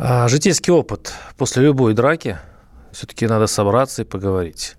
[0.00, 1.12] А, Житейский опыт.
[1.36, 2.38] После любой драки
[2.92, 4.76] все-таки надо собраться и поговорить.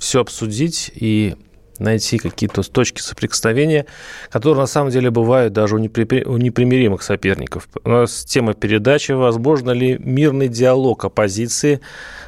[0.00, 1.36] Все обсудить и
[1.78, 3.86] найти какие-то точки соприкосновения,
[4.28, 7.68] которые на самом деле бывают даже у непри- у непримиримых соперников.
[7.84, 11.80] У нас тема передачи «Возможно ли мирный диалог оппозиции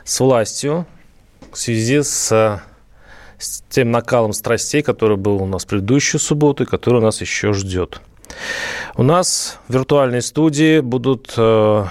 [0.05, 0.87] с властью
[1.51, 2.63] в связи с,
[3.37, 7.53] с тем накалом страстей, который был у нас в предыдущую субботу и который нас еще
[7.53, 8.01] ждет».
[8.95, 11.85] У нас в виртуальной студии будут э,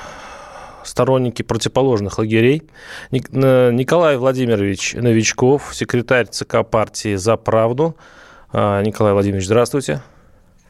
[0.88, 2.64] сторонники противоположных лагерей.
[3.12, 7.96] Ник- э, Николай Владимирович Новичков, секретарь ЦК партии «За правду».
[8.52, 10.02] А, Николай Владимирович, здравствуйте.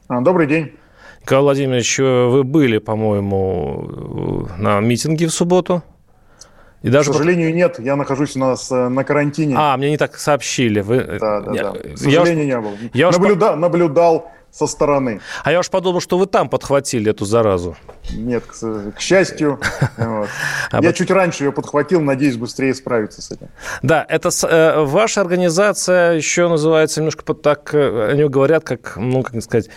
[0.08, 0.72] А, Добрый день.
[1.22, 5.84] Николай Владимирович, э, вы были, по-моему, э, на митинге в субботу.
[6.83, 7.11] И К даже...
[7.11, 7.80] сожалению, нет.
[7.80, 9.56] Я нахожусь у нас э, на карантине.
[9.58, 10.81] А, мне не так сообщили.
[10.81, 10.97] Вы...
[10.97, 11.72] э, да, да, я- да.
[11.72, 12.72] К я уж- сожалению, не был.
[12.94, 15.19] я уж Наблюда- Наблюдал со стороны.
[15.44, 17.75] А я уж подумал, что вы там подхватили эту заразу.
[18.11, 18.53] Нет, к,
[18.95, 19.59] к счастью.
[19.97, 20.30] Вот.
[20.72, 23.50] А Я чуть раньше ее подхватил, надеюсь, быстрее справиться с этим.
[23.81, 29.41] Да, это э, ваша организация еще называется немножко под так, они говорят, как, ну, как
[29.41, 29.69] сказать,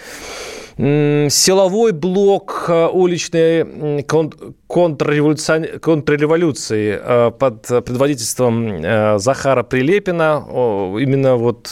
[0.77, 4.33] силовой блок э, уличной м, кон-
[4.67, 10.45] контрреволюцион- контрреволюции э, под предводительством э, Захара Прилепина.
[10.99, 11.71] Именно вот,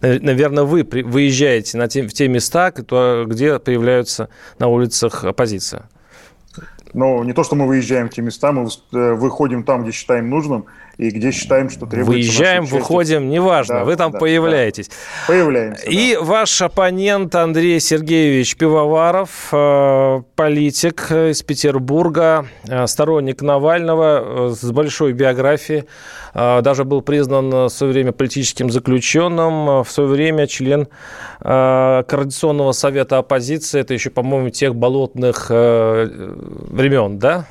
[0.00, 5.88] наверное, вы выезжаете на те, в те места, где появляются на улицах оппозиция.
[6.94, 10.30] Но не то, что мы выезжаем в те места, мы э, выходим там, где считаем
[10.30, 10.66] нужным,
[10.98, 14.90] и где считаем, что требуется Выезжаем, выходим, неважно, Да, вы там да, появляетесь.
[15.28, 15.88] Появляемся.
[15.88, 16.22] И да.
[16.22, 25.84] ваш оппонент Андрей Сергеевич Пивоваров, э, политик из Петербурга, э, сторонник Навального с большой биографией,
[26.34, 30.86] даже был признан в свое время политическим заключенным, в свое время член
[31.40, 35.50] Координационного совета оппозиции, это еще, по-моему, тех болотных
[36.78, 37.46] времен, да,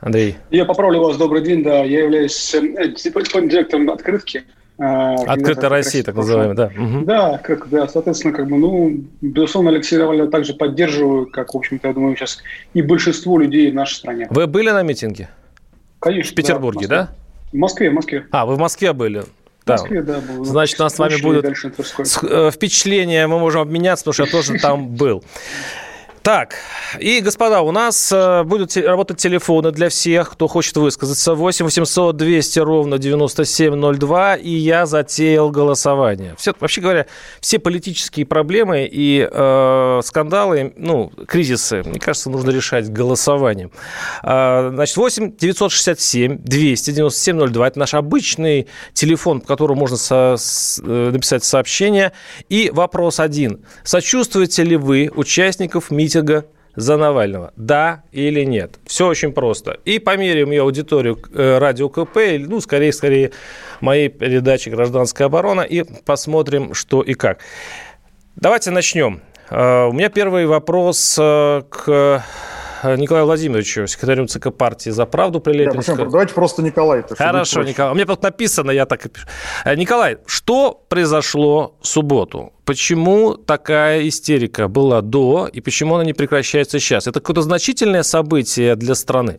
[0.00, 0.36] Андрей?
[0.50, 4.44] Я поправлю вас, добрый день, да, я являюсь э, директором открытки.
[4.78, 6.70] э, Открытая Россия, так называемая, да.
[6.74, 7.04] Мгм.
[7.04, 11.88] Да, как, да, соответственно, как бы, ну, безусловно, Алексея Навального также поддерживаю, как, в общем-то,
[11.88, 12.38] я думаю, сейчас
[12.74, 14.26] и большинство людей в нашей стране.
[14.30, 15.28] Вы были на митинге?
[16.00, 16.32] Конечно.
[16.32, 16.96] В Петербурге, да?
[17.02, 17.08] да?
[17.52, 18.26] В Москве, в Москве.
[18.30, 19.22] А, вы в Москве были?
[19.64, 20.44] В Москве, да, был.
[20.44, 21.12] Значит, у нас с вами.
[22.04, 25.22] С- э, Впечатления мы можем обменяться, потому что я тоже там был.
[26.28, 26.56] Так,
[27.00, 31.34] и, господа, у нас э, будут работать телефоны для всех, кто хочет высказаться.
[31.34, 36.34] 8 800 200 ровно 9702, и я затеял голосование.
[36.36, 37.06] Все, вообще говоря,
[37.40, 43.70] все политические проблемы и э, скандалы, ну, кризисы, мне кажется, нужно решать голосованием.
[44.22, 50.78] А, Значит, 8 967 297 02, это наш обычный телефон, по которому можно со- с-
[50.84, 52.12] э, написать сообщение.
[52.50, 53.64] И вопрос один.
[53.82, 56.17] Сочувствуете ли вы участников митинга
[56.76, 57.52] за Навального?
[57.56, 58.78] Да или нет?
[58.86, 59.78] Все очень просто.
[59.84, 63.32] И померяем ее аудиторию э, радио КП, ну, скорее, скорее,
[63.80, 67.38] моей передачи «Гражданская оборона», и посмотрим, что и как.
[68.36, 69.20] Давайте начнем.
[69.50, 72.22] Э, У меня первый вопрос э, к
[72.84, 75.94] Николаю Владимировичу, секретарю ЦК партии «За правду» Да, Прилепинска.
[75.96, 77.02] причем, давайте просто Николай.
[77.16, 77.64] Хорошо.
[77.64, 77.90] Николай.
[77.92, 79.26] У меня тут написано, я так и пишу.
[79.74, 82.52] Николай, что произошло в субботу?
[82.68, 87.06] Почему такая истерика была до, и почему она не прекращается сейчас?
[87.06, 89.38] Это какое-то значительное событие для страны?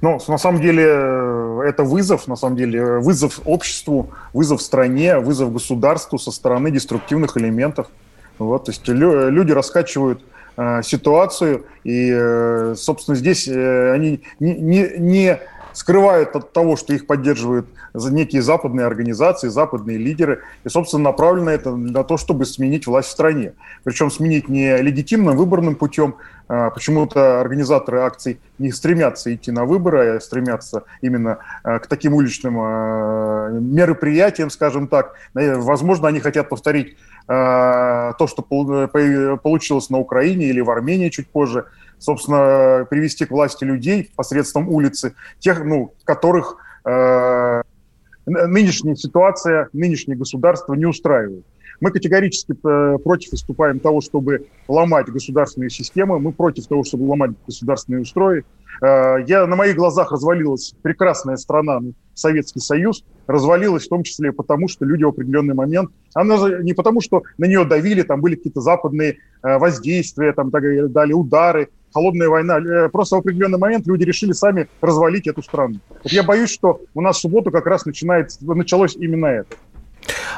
[0.00, 5.20] Ну, на самом деле, э, это вызов, на самом деле, э, вызов обществу, вызов стране,
[5.20, 7.86] вызов государству со стороны деструктивных элементов.
[8.38, 10.24] Вот, то есть лю- люди раскачивают
[10.56, 15.38] э, ситуацию, и, э, собственно, здесь э, они не, не- не
[15.72, 21.74] скрывают от того, что их поддерживают некие западные организации, западные лидеры, и, собственно, направлено это
[21.74, 23.52] на то, чтобы сменить власть в стране.
[23.84, 26.16] Причем сменить не легитимным выборным путем,
[26.48, 32.14] а, почему-то организаторы акций не стремятся идти на выборы, а стремятся именно а, к таким
[32.14, 35.14] уличным а, мероприятиям, скажем так.
[35.34, 36.96] Э, Возможно, они хотят повторить
[37.28, 38.88] то, что по-
[39.36, 41.66] получилось на Украине или в Армении чуть позже.
[42.02, 47.62] Собственно, привести к власти людей посредством улицы, тех, ну, которых н-
[48.26, 51.44] нынешняя ситуация, нынешнее государство не устраивает.
[51.80, 57.32] Мы категорически э, против выступаем того, чтобы ломать государственные системы, мы против того, чтобы ломать
[57.46, 58.44] государственные устрои.
[58.80, 64.32] Э, я, на моих глазах развалилась прекрасная страна, ну, Советский Союз, развалилась в том числе
[64.32, 68.36] потому, что люди в определенный момент, она не потому, что на нее давили, там были
[68.36, 72.88] какие-то западные э, воздействия, там далее, удары, холодная война.
[72.90, 75.80] Просто в определенный момент люди решили сами развалить эту страну.
[76.02, 79.56] Вот я боюсь, что у нас в субботу как раз начинает, началось именно это.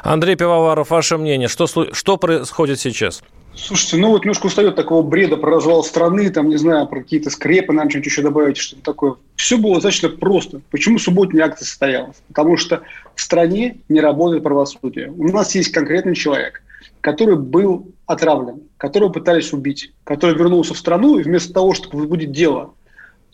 [0.03, 3.23] Андрей Пивоваров, ваше мнение, что, что происходит сейчас?
[3.56, 7.31] Слушайте, ну вот немножко устает такого бреда про развал страны, там, не знаю, про какие-то
[7.31, 9.15] скрепы, нам что-нибудь еще добавить, что-то такое.
[9.37, 10.61] Все было достаточно просто.
[10.73, 12.17] Почему субботняя акция состоялась?
[12.27, 12.83] Потому что
[13.15, 15.12] в стране не работает правосудие.
[15.12, 16.64] У нас есть конкретный человек,
[17.01, 22.33] который был отравлен, которого пытались убить, который вернулся в страну, и вместо того, чтобы возбудить
[22.33, 22.75] дело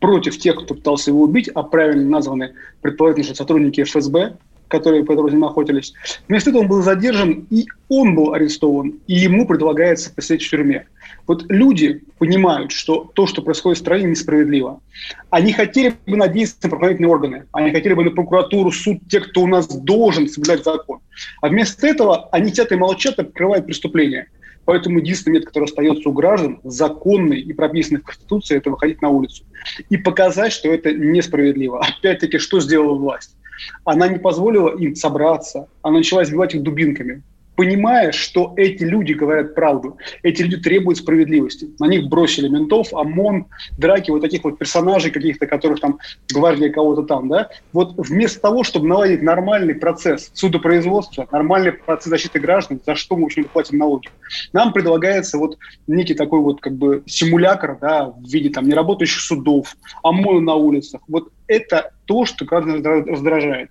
[0.00, 4.38] против тех, кто пытался его убить, а правильно названы предположительно сотрудники ФСБ,
[4.70, 5.92] которые по этому ним охотились.
[6.28, 10.86] Вместо этого он был задержан, и он был арестован, и ему предлагается посидеть в тюрьме.
[11.26, 14.80] Вот люди понимают, что то, что происходит в стране, несправедливо.
[15.28, 19.42] Они хотели бы надеяться на правоохранительные органы, они хотели бы на прокуратуру, суд, те, кто
[19.42, 21.00] у нас должен соблюдать закон.
[21.42, 24.28] А вместо этого они сидят и молчат и покрывают преступления.
[24.66, 29.08] Поэтому единственный метод, который остается у граждан, законный и прописанный в Конституции, это выходить на
[29.08, 29.44] улицу
[29.88, 31.80] и показать, что это несправедливо.
[31.80, 33.36] Опять-таки, что сделала власть?
[33.84, 37.22] Она не позволила им собраться, она начала избивать их дубинками
[37.60, 41.68] понимая, что эти люди говорят правду, эти люди требуют справедливости.
[41.78, 45.98] На них бросили ментов, ОМОН, драки вот таких вот персонажей каких-то, которых там
[46.32, 47.50] гвардия кого-то там, да.
[47.74, 53.24] Вот вместо того, чтобы наладить нормальный процесс судопроизводства, нормальный процесс защиты граждан, за что мы,
[53.24, 54.08] в общем платим налоги,
[54.54, 59.76] нам предлагается вот некий такой вот как бы симулятор, да, в виде там неработающих судов,
[60.02, 61.02] ОМОНа на улицах.
[61.08, 63.68] Вот это то, что граждан раздражает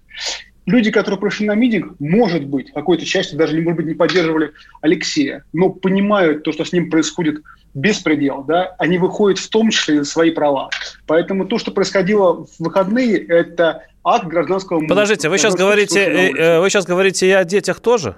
[0.69, 4.51] люди, которые пришли на митинг, может быть, какой-то частью даже, может быть, не поддерживали
[4.81, 7.41] Алексея, но понимают то, что с ним происходит
[7.73, 10.69] беспредел, да, они выходят в том числе за свои права.
[11.05, 14.85] Поэтому то, что происходило в выходные, это акт гражданского...
[14.87, 18.17] Подождите, вы сейчас говорите, э, э, вы сейчас говорите и о детях тоже?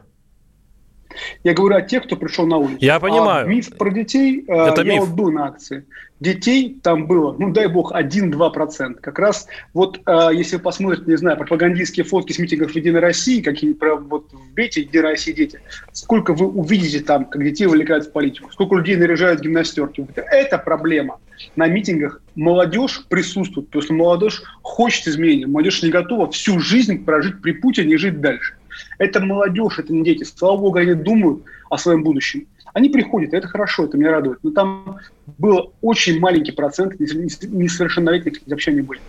[1.44, 2.78] Я говорю о тех, кто пришел на улицу.
[2.80, 3.46] Я понимаю.
[3.46, 5.02] А миф про детей, э, Это я миф.
[5.02, 5.86] вот был на акции.
[6.20, 9.02] Детей там было, ну дай бог, 1-2%.
[9.02, 13.42] Как раз вот, э, если вы посмотрите, не знаю, пропагандистские фотки с митингов Единой России,
[13.42, 15.60] какие про вот в Бете Единой России дети,
[15.94, 20.06] сколько вы увидите там, как детей вовлекают в политику, сколько людей наряжают в гимнастерки.
[20.16, 21.18] Это проблема.
[21.56, 27.42] На митингах молодежь присутствует, потому что молодежь хочет изменений, молодежь не готова всю жизнь прожить
[27.42, 28.54] при Путине и жить дальше.
[29.02, 30.24] Это молодежь, это не дети.
[30.24, 32.46] Слава богу, они думают о своем будущем.
[32.74, 34.38] Они приходят, это хорошо, это меня радует.
[34.44, 35.00] Но там
[35.40, 39.02] был очень маленький процент несовершеннолетних вообще не были.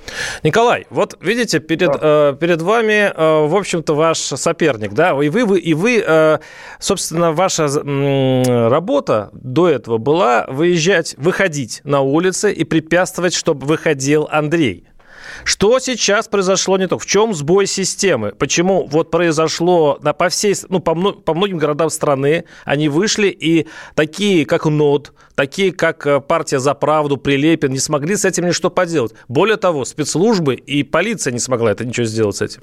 [0.43, 2.31] Николай, вот видите, перед, да.
[2.33, 6.39] э, перед вами, э, в общем-то, ваш соперник, да, и вы, вы, и вы э,
[6.79, 14.27] собственно, ваша э, работа до этого была выезжать, выходить на улицы и препятствовать, чтобы выходил
[14.31, 14.87] Андрей.
[15.45, 17.01] Что сейчас произошло не так?
[17.01, 18.33] В чем сбой системы?
[18.33, 23.67] Почему вот произошло на, по всей, ну, по, по многим городам страны они вышли и
[23.95, 28.71] такие, как НОД, такие, как э, партия «За правду», Прилепин, не смогли с этим ничто
[28.71, 29.15] поделать.
[29.29, 32.63] Более того, спецслужбы и полиция не смогла это ничего сделать с этим.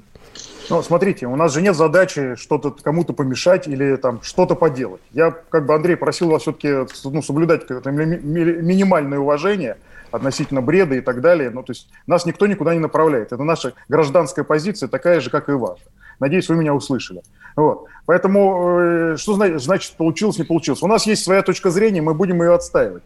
[0.70, 5.00] Ну, смотрите, у нас же нет задачи что-то кому-то помешать или там что-то поделать.
[5.12, 9.76] Я, как бы, Андрей, просил вас все-таки ну, соблюдать минимальное уважение–
[10.10, 11.50] относительно бреда и так далее.
[11.50, 13.32] Ну, то есть нас никто никуда не направляет.
[13.32, 15.82] Это наша гражданская позиция, такая же, как и ваша.
[16.18, 17.22] Надеюсь, вы меня услышали.
[17.56, 17.86] Вот.
[18.06, 20.82] Поэтому э, что значит получилось, не получилось?
[20.82, 23.02] У нас есть своя точка зрения, мы будем ее отстаивать.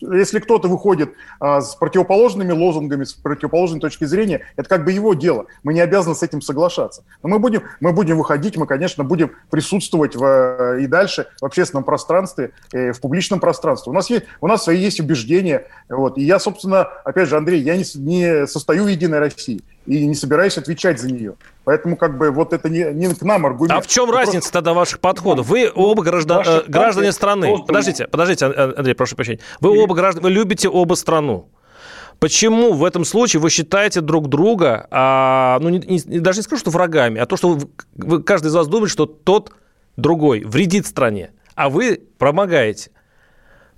[0.00, 5.14] Если кто-то выходит а, с противоположными лозунгами, с противоположной точки зрения, это как бы его
[5.14, 5.46] дело.
[5.62, 7.04] Мы не обязаны с этим соглашаться.
[7.22, 11.44] Но мы будем, мы будем выходить, мы, конечно, будем присутствовать в, э, и дальше в
[11.44, 13.90] общественном пространстве, э, в публичном пространстве.
[13.90, 15.66] У нас есть, у нас свои есть убеждения.
[15.88, 16.18] Вот.
[16.18, 20.14] И я, собственно, опять же, Андрей, я не, не состою в «Единой России» и не
[20.14, 21.34] собираюсь отвечать за нее.
[21.64, 23.78] Поэтому как бы вот это не, не к нам аргумент.
[23.78, 24.26] А в чем Вопрос...
[24.26, 25.46] разница тогда ваших подходов?
[25.46, 27.56] Вы оба граждан, э, граждане страны.
[27.66, 29.40] Подождите, подождите, Андрей, прошу прощения.
[29.60, 31.48] Вы оба граждане, вы любите оба страну.
[32.18, 36.60] Почему в этом случае вы считаете друг друга, а, ну, не, не, даже не скажу,
[36.60, 39.54] что врагами, а то, что вы, вы, каждый из вас думает, что тот
[39.96, 42.90] другой вредит стране, а вы помогаете?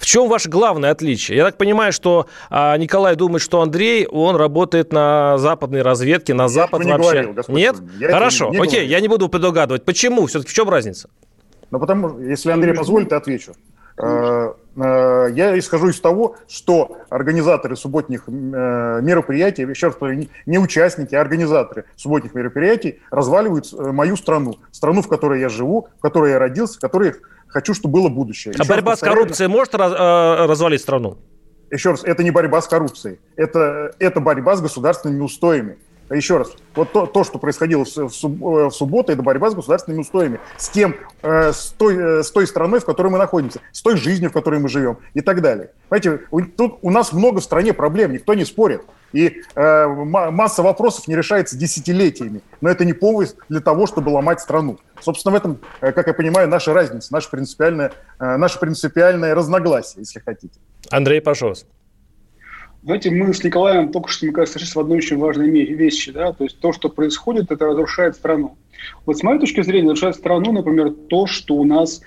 [0.02, 1.36] В чем ваше главное отличие?
[1.38, 6.42] Я так понимаю, что а, Николай думает, что Андрей, он работает на западной разведке, на
[6.42, 7.22] я Запад не вообще.
[7.22, 7.76] Говорил, Нет?
[8.00, 8.90] Я Хорошо, не окей, говорил.
[8.90, 9.84] я не буду предугадывать.
[9.84, 10.26] Почему?
[10.26, 11.08] Все-таки в чем разница?
[11.70, 13.52] Ну, потому если Андрей позволит, я отвечу.
[13.96, 20.58] Э, Э, я исхожу из того, что организаторы субботних э, мероприятий, еще раз повторю, не
[20.58, 26.00] участники, а организаторы субботних мероприятий разваливают э, мою страну, страну, в которой я живу, в
[26.00, 27.14] которой я родился, в которой
[27.48, 28.54] хочу, чтобы было будущее.
[28.58, 29.92] А еще борьба с коррупцией может раз,
[30.48, 31.18] развалить страну?
[31.70, 35.78] Еще раз, это не борьба с коррупцией, это, это борьба с государственными устоями.
[36.12, 40.02] Еще раз, вот то, то что происходило в, в, в субботу, это борьба с государственными
[40.02, 43.82] устоями, с тем, э, с, той, э, с той страной, в которой мы находимся, с
[43.82, 45.70] той жизнью, в которой мы живем и так далее.
[45.88, 48.82] Понимаете, у, тут у нас много в стране проблем, никто не спорит.
[49.12, 52.40] И э, масса вопросов не решается десятилетиями.
[52.60, 54.78] Но это не повод для того, чтобы ломать страну.
[55.00, 60.00] Собственно, в этом, э, как я понимаю, наша разница, наше принципиальное, э, наше принципиальное разногласие,
[60.00, 60.58] если хотите.
[60.90, 61.66] Андрей, пожалуйста.
[62.82, 66.10] Знаете, мы с Николаем только что, мне кажется, сошлись в одной очень важной вещи.
[66.10, 66.32] Да?
[66.32, 68.56] То есть то, что происходит, это разрушает страну.
[69.06, 72.02] Вот с моей точки зрения, разрушает страну, например, то, что у нас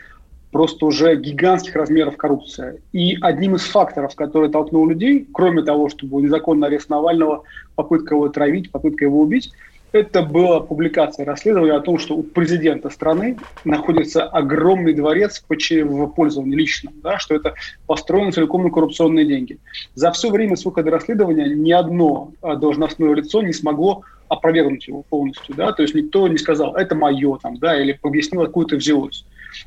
[0.51, 2.77] просто уже гигантских размеров коррупция.
[2.91, 7.43] И одним из факторов, который толкнул людей, кроме того, чтобы незаконный арест Навального,
[7.75, 9.51] попытка его травить, попытка его убить,
[9.91, 16.55] это была публикация расследования о том, что у президента страны находится огромный дворец в пользовании
[16.55, 17.53] личном, да, что это
[17.87, 19.57] построено целиком на коррупционные деньги.
[19.93, 25.03] За все время с выхода расследования ни одно а, должностное лицо не смогло опровергнуть его
[25.03, 25.55] полностью.
[25.55, 25.71] Да?
[25.71, 29.25] То есть никто не сказал, это мое, там, да, или объяснил, откуда это взялось.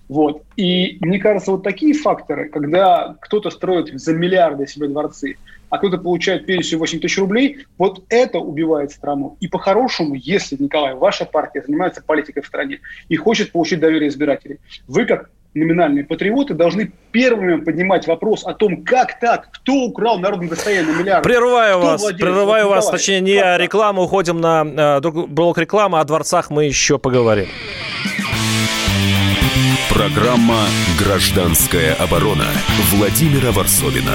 [0.08, 0.42] Вот.
[0.56, 5.36] И мне кажется, вот такие факторы, когда кто-то строит за миллиарды себе дворцы,
[5.70, 9.36] а кто-то получает пенсию 8 тысяч рублей, вот это убивает страну.
[9.40, 14.60] И по-хорошему, если, Николай, ваша партия занимается политикой в стране и хочет получить доверие избирателей,
[14.86, 20.48] вы как номинальные патриоты должны первыми поднимать вопрос о том, как так, кто украл народное
[20.48, 21.28] достояние миллиарды.
[21.28, 26.00] Прерываю вас, прерываю вот, вас, Николай, точнее, не как рекламу, уходим на э, блок рекламы,
[26.00, 27.48] о дворцах мы еще поговорим.
[29.90, 30.66] Программа
[30.98, 32.46] «Гражданская оборона»
[32.92, 34.14] Владимира Варсовина.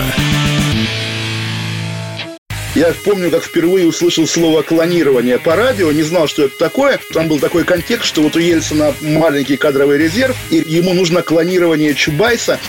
[2.76, 7.00] Я помню, как впервые услышал слово «клонирование» по радио, не знал, что это такое.
[7.12, 11.94] Там был такой контекст, что вот у Ельцина маленький кадровый резерв, и ему нужно клонирование
[11.94, 12.60] Чубайса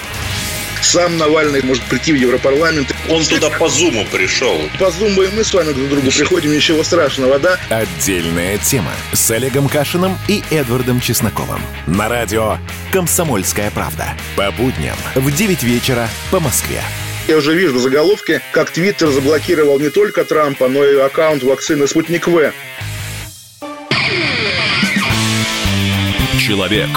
[0.84, 2.94] сам Навальный может прийти в Европарламент.
[3.08, 4.60] Он туда по Зуму пришел.
[4.78, 7.58] По Зуму и мы с вами друг к другу приходим, ничего страшного, да?
[7.70, 11.60] Отдельная тема с Олегом Кашиным и Эдвардом Чесноковым.
[11.86, 12.58] На радио
[12.92, 14.14] «Комсомольская правда».
[14.36, 16.82] По будням в 9 вечера по Москве.
[17.26, 22.28] Я уже вижу заголовки, как Твиттер заблокировал не только Трампа, но и аккаунт вакцины «Спутник
[22.28, 22.52] В».
[26.38, 26.90] Человек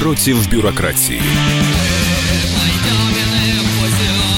[0.00, 1.20] против бюрократии.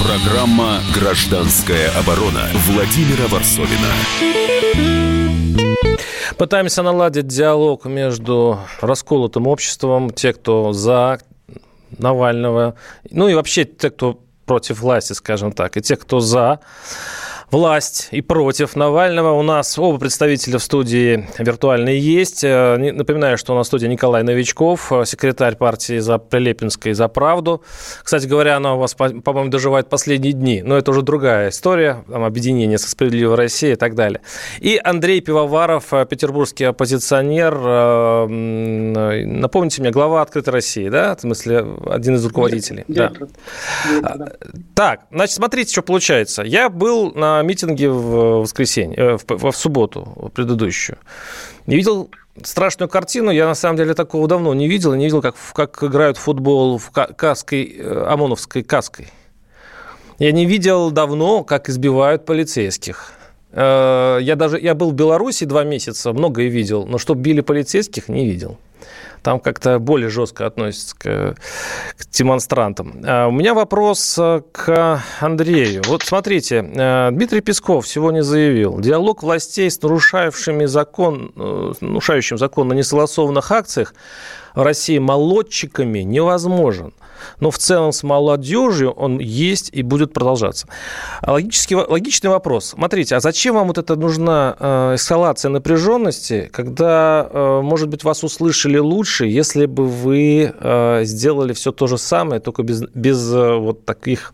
[0.03, 3.93] Программа «Гражданская оборона» Владимира Варсовина.
[6.37, 11.21] Пытаемся наладить диалог между расколотым обществом, те, кто за
[11.99, 12.75] Навального,
[13.11, 16.59] ну и вообще те, кто против власти, скажем так, и те, кто за
[17.51, 19.33] власть и против Навального.
[19.33, 22.45] У нас оба представителя в студии виртуальные есть.
[22.45, 27.09] Э, напоминаю, что у нас в студии Николай Новичков, э, секретарь партии за Прилепинской за
[27.09, 27.63] правду.
[28.03, 32.25] Кстати говоря, она у вас, по-моему, доживает последние дни, но это уже другая история, там,
[32.25, 34.21] объединение со «Справедливой Россией» и так далее.
[34.61, 37.55] И Андрей Пивоваров, э, петербургский оппозиционер,
[39.27, 42.85] напомните мне, глава «Открытой России», да, в смысле, один из руководителей.
[42.89, 43.13] Да.
[44.03, 44.33] да.
[44.75, 46.43] Так, значит, смотрите, что получается.
[46.43, 50.99] Я был на митинге в воскресенье, э, в, в субботу предыдущую.
[51.67, 52.11] Не видел
[52.43, 53.31] страшную картину.
[53.31, 54.95] Я, на самом деле, такого давно не видел.
[54.95, 59.09] Не видел, как, как играют в футбол в каской, э, ОМОНовской каской.
[60.19, 63.13] Я не видел давно, как избивают полицейских.
[63.53, 68.09] Э, я даже я был в Беларуси два месяца, многое видел, но что били полицейских,
[68.09, 68.59] не видел
[69.25, 71.35] там как-то более жестко относятся к,
[71.97, 73.03] к демонстрантам.
[73.05, 75.83] А у меня вопрос э, к Андрею.
[75.87, 82.69] Вот смотрите, э, Дмитрий Песков сегодня заявил, диалог властей с нарушающими закон, э, нарушающим закон
[82.69, 83.95] на несогласованных акциях
[84.55, 86.93] в России молодчиками невозможен
[87.41, 90.67] но в целом с молодежью он есть и будет продолжаться.
[91.27, 92.75] Логический, логичный вопрос.
[92.77, 98.25] Смотрите, а зачем вам вот это нужна э, эскалация напряженности, когда, э, может быть, вас
[98.25, 103.85] услышали лучше, если бы вы э, сделали все то же самое, только без, без вот
[103.85, 104.33] таких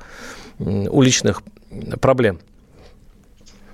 [0.58, 1.42] уличных
[2.00, 2.40] проблем?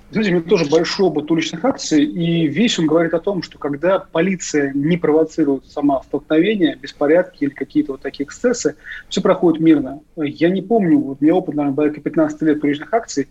[0.09, 3.57] Знаете, у меня тоже большой опыт уличных акций, и весь он говорит о том, что
[3.57, 8.75] когда полиция не провоцирует сама столкновения, беспорядки или какие-то вот такие эксцессы,
[9.09, 9.99] все проходит мирно.
[10.15, 13.27] Я не помню, вот у меня опыт, наверное, порядка 15 лет уличных акций,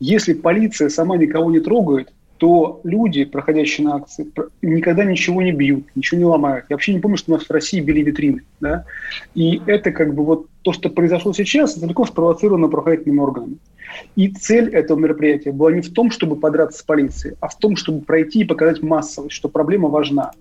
[0.00, 4.30] если полиция сама никого не трогает, то люди, проходящие на акции,
[4.62, 6.66] никогда ничего не бьют, ничего не ломают.
[6.68, 8.42] Я вообще не помню, что у нас в России били витрины.
[8.60, 8.84] Да?
[9.34, 13.58] И это как бы вот То, что произошло сейчас, далеко спровоцировано правоохранительными органами.
[14.16, 17.76] И цель этого мероприятия была не в том, чтобы подраться с полицией, а в том,
[17.76, 20.32] чтобы пройти и показать массовость, что проблема важна.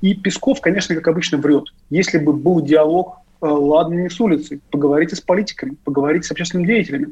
[0.00, 1.64] И Песков, конечно, как обычно, врет.
[1.90, 3.16] Если бы был диалог
[3.48, 7.08] ладно, не с улицы, поговорите с политиками, поговорите с общественными деятелями.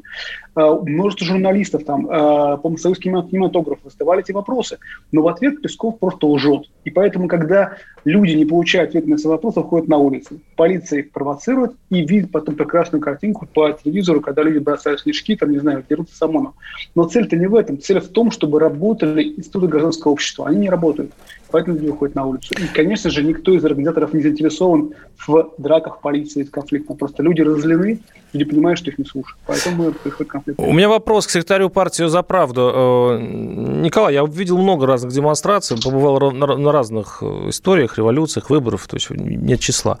[0.55, 4.77] Э, множество журналистов, там, э, по-моему, советский кинематограф выставляли эти вопросы,
[5.11, 6.69] но в ответ Песков просто лжет.
[6.83, 10.39] И поэтому, когда люди не получают ответ на свои вопросы, ходят на улицы.
[10.55, 15.51] Полиция их провоцирует и видит потом прекрасную картинку по телевизору, когда люди бросают снежки, там,
[15.51, 16.53] не знаю, дерутся с ОМОНом.
[16.95, 17.79] Но цель-то не в этом.
[17.79, 20.47] Цель в том, чтобы работали институты гражданского общества.
[20.47, 21.11] Они не работают.
[21.51, 22.53] Поэтому люди уходят на улицу.
[22.57, 24.93] И, конечно же, никто из организаторов не заинтересован
[25.27, 26.97] в драках полиции, в конфликтах.
[26.97, 27.99] Просто люди разозлены,
[28.33, 29.37] люди понимают, что их не слушают.
[29.45, 30.59] Поэтому происходит конфликт.
[30.59, 32.71] У меня вопрос к секретарю партии «За правду».
[32.73, 38.95] Э, Николай, я видел много разных демонстраций, побывал на разных э, историях, революциях, выборов, то
[38.95, 39.99] есть нет числа.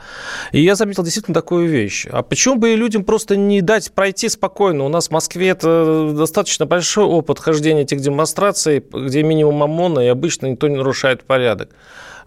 [0.51, 2.07] И я заметил действительно такую вещь.
[2.09, 4.85] А почему бы людям просто не дать пройти спокойно?
[4.85, 10.07] У нас в Москве это достаточно большой опыт хождения этих демонстраций, где минимум ОМОНа, и
[10.07, 11.69] обычно никто не нарушает порядок.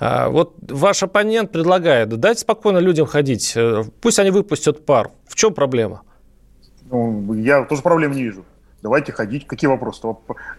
[0.01, 5.11] А вот ваш оппонент предлагает дать спокойно людям ходить, э, пусть они выпустят пар.
[5.27, 6.03] В чем проблема?
[6.91, 8.45] Ну, я тоже проблем не вижу
[8.85, 9.47] давайте ходить.
[9.47, 10.07] Какие вопросы?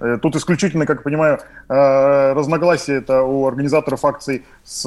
[0.02, 1.40] Э, тут исключительно, как я понимаю,
[1.70, 4.84] э, разногласия это у организаторов акций с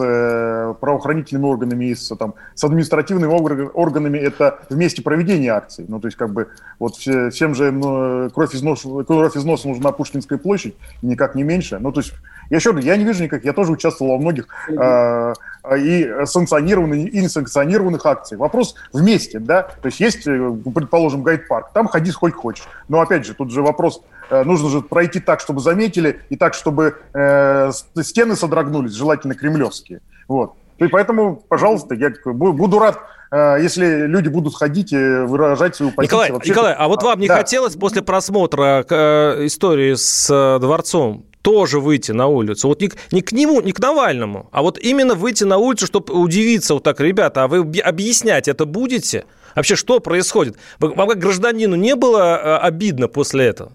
[0.81, 3.33] правоохранительными органами и с, там, с административными
[3.73, 4.19] органами.
[4.19, 5.87] Это вместе проведение акций.
[5.89, 6.49] Ну, то есть, как бы,
[6.81, 11.45] вот всем же ну, кровь, из носа, кровь из носа нужна Пушкинская площадь, никак не
[11.45, 11.79] меньше.
[11.79, 12.13] Ну, то есть,
[12.51, 15.35] я еще я не вижу никак, я тоже участвовал во многих э,
[15.77, 18.39] и санкционированных, и несанкционированных акций.
[18.39, 22.67] Вопрос вместе, да, то есть есть, предположим, гайд-парк, там ходи сколько хочешь.
[22.89, 26.55] Но, опять же, тут же вопрос, э, нужно же пройти так, чтобы заметили, и так,
[26.55, 27.71] чтобы э,
[28.03, 30.01] стены содрогнулись, желательно кремлевские.
[30.27, 30.55] Вот.
[30.79, 32.99] И поэтому, пожалуйста, я буду рад
[33.31, 36.19] э, если люди будут ходить и выражать свою позицию.
[36.19, 37.39] Николай, Вообще, Николай а вот вам не да.
[37.39, 42.69] хотелось после просмотра э, истории с дворцом тоже выйти на улицу.
[42.69, 46.15] Вот не, не к нему, не к Навальному, а вот именно выйти на улицу, чтобы
[46.15, 49.25] удивиться вот так, ребята, а вы объяснять это будете?
[49.55, 50.57] Вообще, что происходит?
[50.79, 53.73] Вам как гражданину не было э, обидно после этого?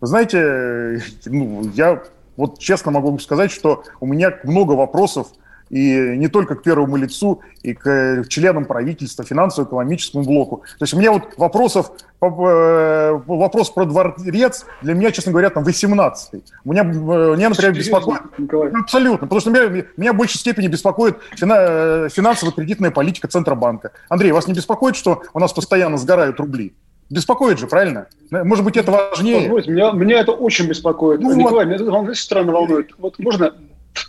[0.00, 2.02] Вы знаете, ну, я
[2.36, 5.28] вот честно могу сказать, что у меня много вопросов
[5.70, 10.64] и не только к первому лицу, и к э, членам правительства, финансово-экономическому блоку.
[10.78, 15.64] То есть у меня вот вопросов, э, вопрос про дворец для меня, честно говоря, там
[15.64, 16.42] 18-й.
[16.64, 18.20] Меня, меня например, беспокоит...
[18.38, 18.70] Николай.
[18.72, 23.92] Абсолютно, потому что меня, меня в большей степени беспокоит финансово-кредитная политика Центробанка.
[24.08, 26.74] Андрей, вас не беспокоит, что у нас постоянно сгорают рубли?
[27.10, 28.06] Беспокоит же, правильно?
[28.30, 29.42] Может быть, это важнее?
[29.42, 31.20] Позвольте, меня, меня это очень беспокоит.
[31.20, 31.80] Ну, Николай, вот.
[31.80, 32.92] меня это странно волнует.
[32.98, 33.52] Вот можно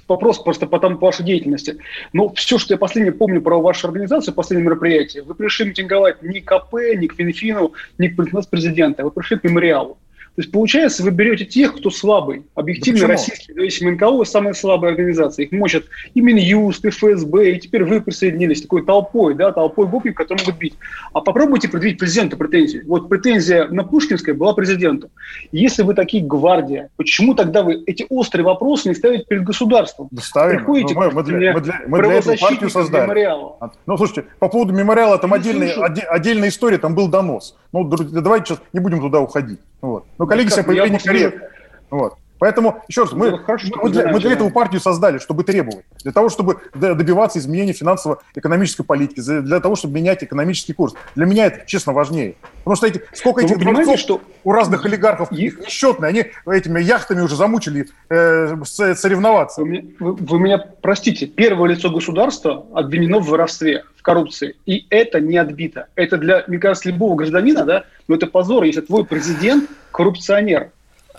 [0.07, 1.77] вопрос просто потом по вашей деятельности.
[2.13, 6.41] Но все, что я последнее помню про вашу организацию, последнее мероприятие, вы пришли митинговать не
[6.41, 8.15] к АП, не к Финфину, не к
[8.49, 9.97] президента, вы пришли к мемориалу.
[10.35, 12.45] То есть, получается, вы берете тех, кто слабый.
[12.55, 15.45] Объективно, да российские независимые НКО– самая слабая организация.
[15.45, 20.19] Их мочат и Минюст, и ФСБ, и теперь вы присоединились такой толпой, да, толпой гопников,
[20.19, 20.75] которые могут бить.
[21.11, 22.81] А попробуйте предъявить президенту претензии.
[22.85, 25.09] Вот претензия на Пушкинской была президенту.
[25.51, 30.07] Если вы такие гвардия, почему тогда вы эти острые вопросы не ставите перед государством?
[30.11, 30.59] Да ставим.
[30.59, 33.03] Приходите ну, мы, мы, для, мы, для, мы для этого партию создали.
[33.03, 33.57] Мемориала.
[33.59, 37.57] А, ну, слушайте, по поводу мемориала, там отдельная, отдельная история, там был донос.
[37.73, 39.59] Ну, давайте сейчас не будем туда уходить.
[39.81, 40.05] Вот.
[40.17, 41.41] Ну, коллеги себя повели некорректно.
[41.89, 42.15] Вот.
[42.41, 45.85] Поэтому, еще раз, мы, ну, хорошо, мы, для, мы для этого партию создали, чтобы требовать.
[46.01, 50.95] Для того, чтобы добиваться изменения финансово-экономической политики, для того, чтобы менять экономический курс.
[51.13, 52.33] Для меня это, честно, важнее.
[52.63, 54.21] Потому что эти, сколько этих дворцов что...
[54.43, 59.61] у разных олигархов, их несчетные, они этими яхтами уже замучили э, соревноваться.
[59.61, 64.55] Вы, вы, вы меня простите, первое лицо государства обвинено в воровстве, в коррупции.
[64.65, 65.89] И это не отбито.
[65.93, 70.71] Это для, мне кажется, любого гражданина, да, но это позор, если твой президент коррупционер.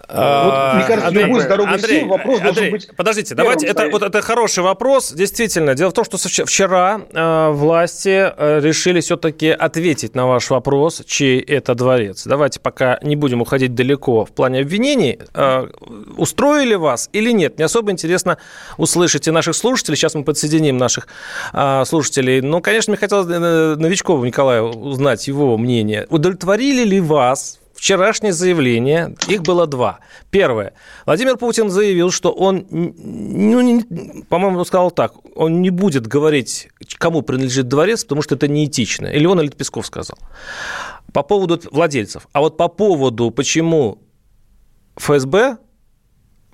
[0.09, 2.97] Вот, мне кажется, Андрей, любой здоровый Андрей, сил вопрос Андрей, должен быть...
[2.97, 5.13] Подождите, давайте, это, вот это хороший вопрос.
[5.13, 11.03] Действительно, дело в том, что вчера э, власти э, решили все-таки ответить на ваш вопрос,
[11.07, 12.25] чей это дворец.
[12.27, 15.19] Давайте пока не будем уходить далеко в плане обвинений.
[15.35, 15.69] Э,
[16.17, 17.59] устроили вас или нет?
[17.59, 18.39] Не особо интересно
[18.77, 19.97] услышать и наших слушателей.
[19.97, 21.09] Сейчас мы подсоединим наших
[21.53, 22.41] э, слушателей.
[22.41, 26.07] Ну, конечно, мне хотелось э, Новичкову Николаю узнать его мнение.
[26.11, 29.99] Удовлетворили ли вас вчерашнее заявление, их было два.
[30.31, 30.73] Первое.
[31.05, 36.69] Владимир Путин заявил, что он, ну, по-моему, сказал так, он не будет говорить,
[36.99, 39.09] кому принадлежит дворец, потому что это неэтично.
[39.09, 40.17] Или он, или Песков сказал.
[41.13, 42.29] По поводу владельцев.
[42.33, 43.99] А вот по поводу, почему
[44.97, 45.57] ФСБ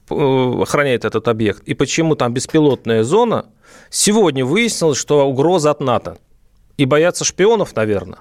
[0.09, 3.51] э, охраняет этот объект, и почему там беспилотная зона,
[3.91, 6.17] сегодня выяснилось, что угроза от НАТО.
[6.79, 8.21] И боятся шпионов, наверное.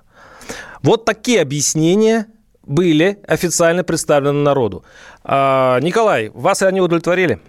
[0.81, 2.27] Вот такие объяснения
[2.67, 4.83] были официально представлены народу.
[5.23, 7.39] А, Николай, вас они удовлетворили?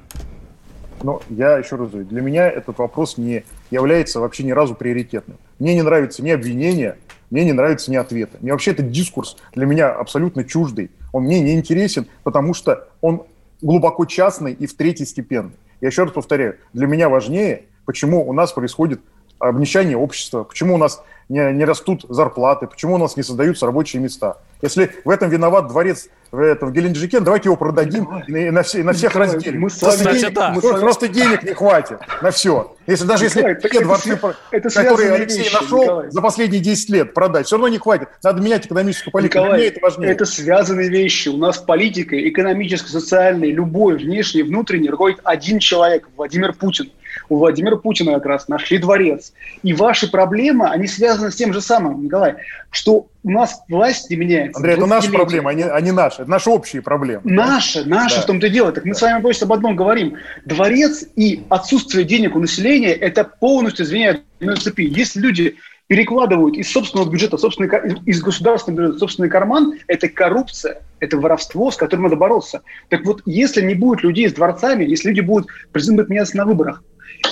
[1.03, 5.39] Но я еще раз говорю, для меня этот вопрос не является вообще ни разу приоритетным.
[5.59, 6.97] Мне не нравится ни обвинения,
[7.31, 8.39] мне не нравится ни ответы.
[8.41, 10.91] Мне вообще этот дискурс для меня абсолютно чуждый.
[11.13, 13.25] Он мне не интересен, потому что он
[13.61, 15.53] глубоко частный и в третий степенный.
[15.81, 19.01] Я еще раз повторяю, для меня важнее, почему у нас происходит
[19.39, 24.01] обнищание общества, почему у нас не, не растут зарплаты, почему у нас не создаются рабочие
[24.03, 24.39] места.
[24.63, 28.51] Если в этом виноват дворец в, этом, в Геленджике, давайте его продадим и на, и
[28.51, 29.61] на, все, на всех Николай, разделим.
[29.61, 30.51] Мы просто, денег, да.
[30.51, 32.75] мы просто денег не хватит на все.
[32.87, 34.21] Если даже Николай, если те дворцы,
[34.51, 36.11] это которые Алексей вещи, нашел Николай.
[36.11, 38.09] за последние 10 лет продать, все равно не хватит.
[38.23, 39.39] Надо менять экономическую политику.
[39.39, 40.11] Николай, это важнее.
[40.11, 41.29] Это связанные вещи.
[41.29, 46.91] У нас политика, экономическая, социальная, любой внешний, внутренний руководит один человек, Владимир Путин
[47.29, 49.33] у Владимира Путина как раз нашли дворец.
[49.63, 52.37] И ваши проблемы, они связаны с тем же самым, Николай,
[52.71, 54.59] что у нас власть не меняется.
[54.59, 56.23] Андрей, это наша проблема, а не, а не наша.
[56.23, 57.23] Это наши общие проблемы.
[57.25, 58.23] Наши, наши да.
[58.23, 58.73] в том-то и дело.
[58.73, 60.17] Так мы с вами просто об одном говорим.
[60.45, 64.83] Дворец и отсутствие денег у населения– это полностью звенья одной цепи.
[64.83, 65.57] Если люди
[65.89, 67.69] перекладывают из собственного бюджета, собственный,
[68.07, 72.63] из государственного бюджета собственный карман, это коррупция, это воровство, с которым надо бороться.
[72.91, 76.45] Так вот, если не будет людей с дворцами, если люди будут, президент будет меняться на
[76.45, 76.83] выборах,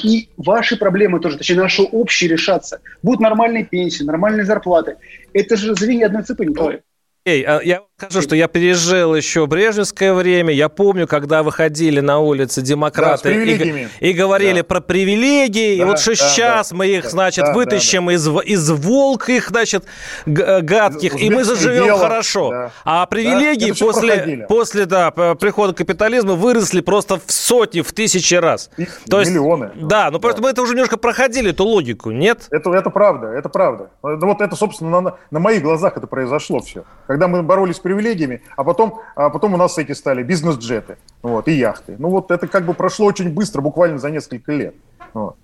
[0.02, 2.80] и ваши проблемы тоже, точнее, наши общие решаться.
[3.02, 4.96] Будут нормальные пенсии, нормальные зарплаты.
[5.32, 6.82] Это же звенья одной цепи, Николай.
[7.24, 10.52] Эй, а я скажу, что я пережил еще брежневское время.
[10.52, 14.64] Я помню, когда выходили на улицы демократы да, и, и говорили да.
[14.64, 15.78] про привилегии.
[15.78, 18.14] Да, и вот да, сейчас да, мы их, значит, да, вытащим да, да.
[18.16, 19.84] Из, из волк их, значит,
[20.26, 22.00] гадких, и мы заживем дело.
[22.00, 22.50] хорошо.
[22.50, 22.70] Да.
[22.84, 28.68] А привилегии да, после, после да, прихода капитализма выросли просто в сотни, в тысячи раз.
[28.76, 29.70] И То есть, миллионы.
[29.74, 32.46] Да, ну просто мы это уже немножко проходили, эту логику, нет?
[32.50, 33.88] Это, это правда, это правда.
[34.02, 38.64] Вот это, собственно, на, на моих глазах это произошло все когда мы боролись привилегиями, а
[38.64, 41.94] потом, а потом у нас эти стали бизнес-джеты вот, и яхты.
[41.98, 44.74] Ну вот это как бы прошло очень быстро, буквально за несколько лет.
[45.14, 45.36] Вот.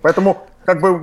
[0.00, 0.98] Поэтому как бы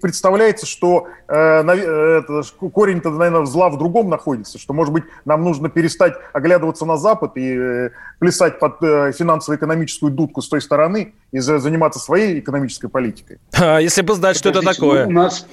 [0.00, 5.68] представляется, что э, это, корень-то, наверное, зла в другом находится, что, может быть, нам нужно
[5.68, 11.40] перестать оглядываться на Запад и э, плясать под э, финансово-экономическую дудку с той стороны и
[11.40, 13.38] заниматься своей экономической политикой.
[13.52, 15.04] А если бы знать, что это такое.
[15.04, 15.46] Ну, у нас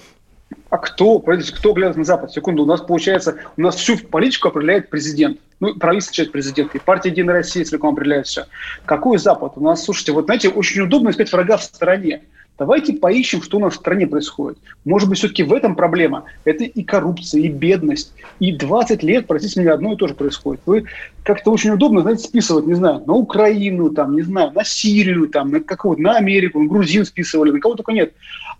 [0.69, 2.31] а кто, кто глядит на Запад?
[2.31, 5.39] Секунду, у нас получается, у нас всю политику определяет президент.
[5.59, 8.45] Ну, правительство часть президент, и партия Единая Россия целиком определяет все.
[8.85, 9.53] Какой Запад?
[9.55, 12.23] У нас, слушайте, вот знаете, очень удобно искать врага в стороне.
[12.59, 14.59] Давайте поищем, что у нас в стране происходит.
[14.85, 16.25] Может быть, все-таки в этом проблема.
[16.45, 18.13] Это и коррупция, и бедность.
[18.39, 20.61] И 20 лет, простите меня, одно и то же происходит.
[20.67, 20.85] Вы
[21.23, 25.49] как-то очень удобно, знаете, списывать, не знаю, на Украину, там, не знаю, на Сирию, там,
[25.49, 28.13] на какого на Америку, на грузин списывали, на кого только нет.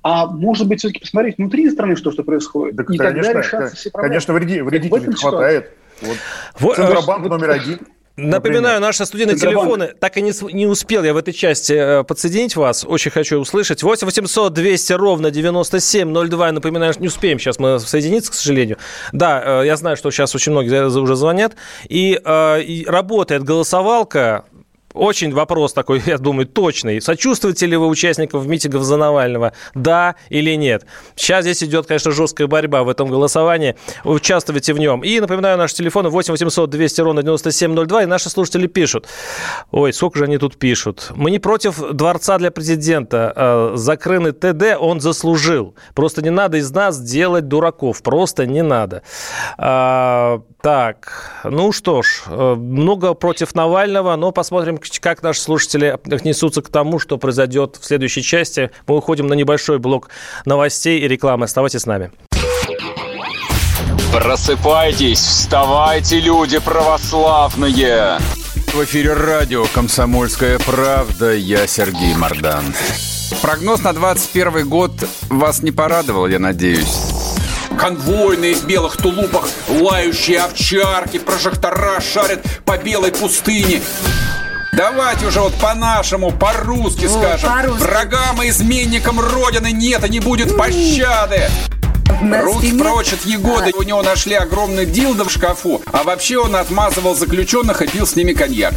[0.04, 3.76] А может быть, все-таки посмотреть внутри страны, что, что происходит, да, и конечно, тогда решаться
[3.76, 4.10] все проблемы.
[4.10, 5.72] Конечно, вредителей хватает.
[6.02, 6.18] Вот.
[6.60, 7.80] Вот, Центробанк номер один.
[8.16, 9.94] Напоминаю, наши студийные телефоны.
[10.00, 12.86] Так и не, не успел я в этой части э, подсоединить вас.
[12.88, 13.82] Очень хочу услышать.
[13.82, 16.52] 8 800 200 ровно 9702.
[16.52, 18.78] Напоминаю, не успеем сейчас мы соединиться, к сожалению.
[19.14, 21.56] Да, э, я знаю, что сейчас очень многие уже звонят.
[21.90, 24.46] И, э, и работает голосовалка
[24.94, 27.02] очень вопрос такой, я думаю, точный.
[27.02, 29.54] Сочувствуете ли вы участникам митингов за Навального?
[29.74, 30.86] Да или нет?
[31.16, 33.76] Сейчас здесь идет, конечно, жесткая борьба в этом голосовании.
[34.04, 35.02] Участвуйте в нем.
[35.04, 38.04] И напоминаю, наши телефоны 8 800 200 ровно 9702.
[38.04, 39.08] И наши слушатели пишут.
[39.72, 41.12] Ой, сколько же они тут пишут.
[41.16, 43.34] Мы не против дворца для президента.
[43.36, 45.76] Э, Закрыный ТД он заслужил.
[45.94, 48.02] Просто не надо из нас делать дураков.
[48.04, 49.04] Просто не надо.
[50.64, 56.70] Так, ну что ж, э, много против Навального, но посмотрим, как наши слушатели отнесутся к
[56.70, 58.72] тому, что произойдет в следующей части.
[58.88, 60.10] Мы уходим на небольшой блок
[60.46, 61.44] новостей и рекламы.
[61.44, 62.14] Оставайтесь с нами.
[64.14, 68.20] Просыпайтесь, вставайте, люди православные!
[68.68, 71.34] В эфире радио «Комсомольская правда».
[71.34, 72.64] Я Сергей Мордан.
[73.42, 74.94] Прогноз на 21 год
[75.28, 77.13] вас не порадовал, я надеюсь.
[77.80, 83.82] Конвойные в белых тулупах, лающие овчарки, прожектора шарят по белой пустыне.
[84.74, 87.50] Давайте уже вот по-нашему, по-русски скажем.
[87.50, 91.50] По Врагам и изменникам Родины нет и не будет пощады.
[92.22, 93.72] Руки прочь от Егоды.
[93.74, 93.78] А...
[93.78, 95.82] У него нашли огромный дилдо в шкафу.
[95.92, 98.74] А вообще он отмазывал заключенных и пил с ними коньяк.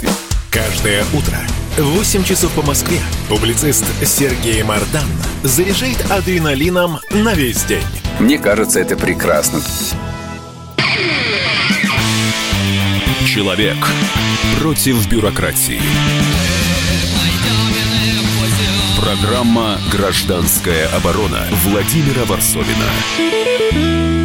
[0.51, 1.39] Каждое утро
[1.77, 5.07] в 8 часов по Москве публицист Сергей Мардан
[5.43, 7.85] заряжает адреналином на весь день.
[8.19, 9.61] Мне кажется, это прекрасно.
[13.27, 13.77] Человек
[14.59, 15.81] против бюрократии.
[18.99, 24.16] Программа «Гражданская оборона» Владимира Варсовина.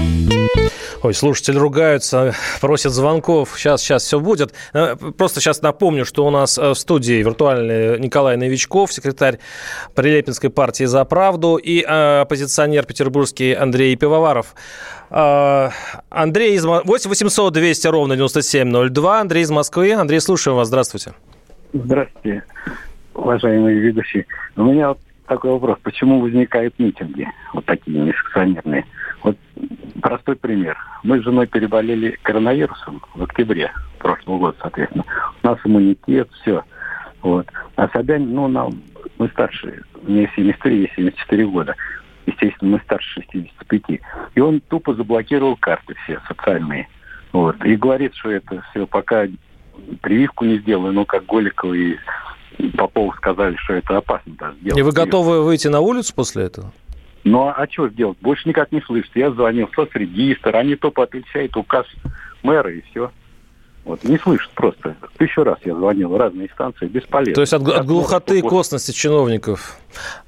[1.03, 3.53] Ой, слушатели ругаются, просят звонков.
[3.57, 4.53] Сейчас, сейчас все будет.
[4.73, 9.39] Э, просто сейчас напомню, что у нас э, в студии виртуальный Николай Новичков, секретарь
[9.95, 14.53] Прилепинской партии «За правду» и э, оппозиционер петербургский Андрей Пивоваров.
[15.09, 19.19] Андрей из 8 800 200 ровно 9702.
[19.19, 19.93] Андрей из Москвы.
[19.93, 20.67] Андрей, слушаем вас.
[20.67, 21.13] Здравствуйте.
[21.73, 22.43] Здравствуйте,
[23.15, 24.25] уважаемые ведущие.
[24.55, 25.79] У меня вот такой вопрос.
[25.83, 28.85] Почему возникают митинги вот такие несанкционированные?
[29.23, 29.37] Вот
[30.01, 30.77] простой пример.
[31.03, 35.05] Мы с женой переболели коронавирусом в октябре прошлого года, соответственно.
[35.43, 36.63] У нас иммунитет, все.
[37.21, 37.47] Вот.
[37.75, 38.81] А Собянин, ну, нам,
[39.17, 41.75] мы старше, мне 73, ей 74 года.
[42.25, 43.99] Естественно, мы старше 65.
[44.35, 46.87] И он тупо заблокировал карты все социальные.
[47.31, 47.63] Вот.
[47.63, 49.27] И говорит, что это все пока
[50.01, 51.97] прививку не сделаю, но как Голикова и
[52.77, 54.77] Попов сказали, что это опасно даже делать.
[54.77, 56.71] И вы готовы выйти на улицу после этого?
[57.23, 58.17] Ну, а, а что делать?
[58.21, 59.19] Больше никак не слышится.
[59.19, 61.85] Я звонил в соцрегистр, они тупо отвечают указ
[62.43, 63.11] мэра и все.
[63.83, 64.95] Вот, не слышат просто.
[65.17, 67.33] Тысячу раз я звонил в разные станции, бесполезно.
[67.33, 69.77] То есть от, от глухоты и косности чиновников?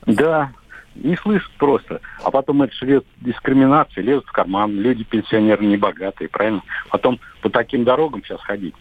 [0.07, 0.51] Да,
[0.95, 2.01] не слышат просто.
[2.23, 4.71] А потом это же дискриминация, лезут в карман.
[4.71, 6.63] Люди пенсионеры не богатые, правильно?
[6.89, 8.75] Потом по таким дорогам сейчас ходить.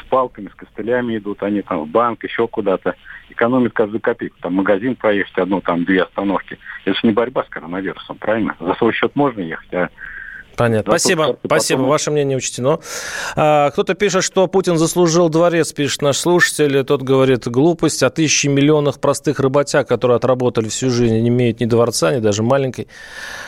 [0.00, 2.94] С палками, с костылями идут, они там в банк, еще куда-то.
[3.30, 4.36] Экономят каждую копейку.
[4.40, 6.58] Там магазин проехать одну, там две остановки.
[6.84, 8.56] Это же не борьба с коронавирусом, правильно?
[8.60, 9.88] За свой счет можно ехать, а
[10.56, 10.92] Понятно.
[10.92, 11.36] Спасибо.
[11.44, 11.78] Спасибо.
[11.78, 11.90] Потом...
[11.90, 12.80] Ваше мнение учтено.
[13.36, 16.84] А, кто-то пишет, что Путин заслужил дворец, пишет наш слушатель.
[16.84, 21.64] Тот говорит, глупость, а тысячи миллионов простых работяг, которые отработали всю жизнь, не имеют ни
[21.64, 22.88] дворца, ни даже маленькой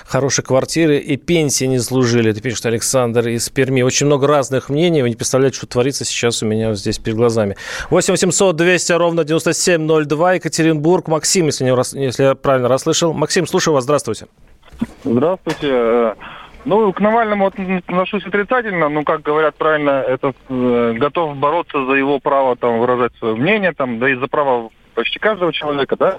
[0.06, 2.30] хорошей квартиры и пенсии не служили.
[2.30, 3.82] Это пишет Александр из Перми.
[3.82, 5.02] Очень много разных мнений.
[5.02, 7.56] Вы не представляете, что творится сейчас у меня здесь перед глазами.
[7.90, 10.34] 8 800 200 ровно 9702.
[10.34, 11.08] Екатеринбург.
[11.08, 13.12] Максим, если, не, если я правильно расслышал.
[13.12, 13.84] Максим, слушаю вас.
[13.84, 14.26] Здравствуйте.
[15.04, 16.14] Здравствуйте.
[16.64, 22.18] Ну, к Навальному отношусь отрицательно, ну, как говорят правильно, это э, готов бороться за его
[22.20, 26.18] право там выражать свое мнение, там, да и за право почти каждого человека, да.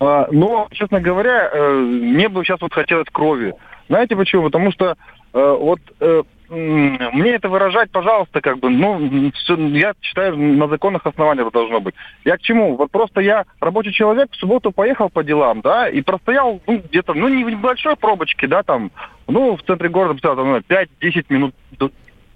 [0.00, 3.54] А, но, честно говоря, э, мне бы сейчас вот хотелось крови.
[3.88, 4.44] Знаете почему?
[4.44, 4.96] Потому что
[5.32, 11.52] э, вот э, мне это выражать, пожалуйста, как бы, ну, я считаю, на законных основаниях
[11.52, 11.94] должно быть.
[12.24, 12.76] Я к чему?
[12.76, 17.14] Вот просто я рабочий человек, в субботу поехал по делам, да, и простоял, ну, где-то,
[17.14, 18.90] ну, не в небольшой пробочке, да, там,
[19.26, 21.54] ну, в центре города, там, 5-10 минут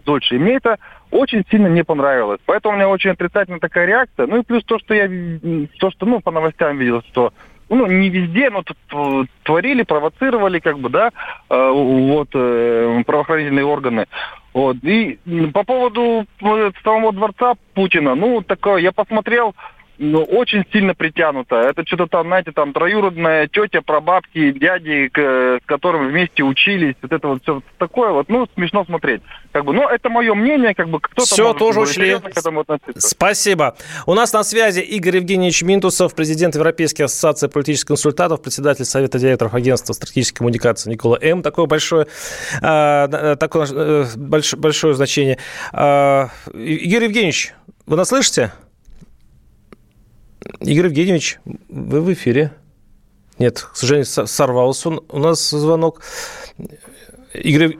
[0.04, 0.36] дольше.
[0.36, 0.78] И мне это
[1.10, 2.40] очень сильно не понравилось.
[2.46, 4.26] Поэтому у меня очень отрицательная такая реакция.
[4.26, 5.08] Ну и плюс то, что я,
[5.78, 7.32] то, что, ну, по новостям видел, что
[7.70, 8.62] ну, не везде, но
[9.44, 11.10] творили, провоцировали, как бы, да,
[11.48, 14.06] э, вот, э, правоохранительные органы.
[14.52, 14.76] Вот.
[14.82, 15.18] И
[15.54, 19.54] по поводу э, самого дворца Путина, ну, такое, я посмотрел,
[20.00, 21.56] ну, очень сильно притянуто.
[21.56, 27.12] Это что-то там, знаете, там троюродная тетя, прабабки, дяди, к, с которыми вместе учились, вот
[27.12, 29.20] это вот все такое вот, ну, смешно смотреть.
[29.52, 32.18] Как бы, ну, это мое мнение, как бы кто-то Все, может, тоже учли.
[32.18, 33.08] к этому относиться.
[33.08, 33.76] Спасибо.
[34.06, 39.52] У нас на связи Игорь Евгеньевич Минтусов, президент Европейской ассоциации политических консультантов, председатель Совета директоров
[39.52, 41.42] агентства стратегической коммуникации Никола М.
[41.42, 42.06] Такое большое,
[42.62, 45.36] э, такое э, большое, большое значение.
[45.74, 47.52] Э, Игорь Евгеньевич,
[47.84, 48.52] вы нас слышите?
[50.60, 52.52] Игорь Евгеньевич, вы в эфире.
[53.38, 56.02] Нет, к сожалению, сорвался у нас звонок.
[57.32, 57.78] Игорь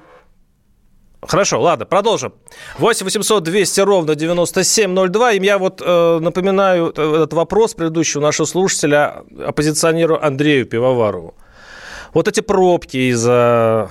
[1.23, 2.33] Хорошо, ладно, продолжим.
[2.79, 5.33] 8 800 200 ровно 9702.
[5.33, 11.35] И я вот э, напоминаю этот вопрос предыдущего нашего слушателя, оппозиционеру Андрею Пивоварову.
[12.14, 13.90] Вот эти пробки из-за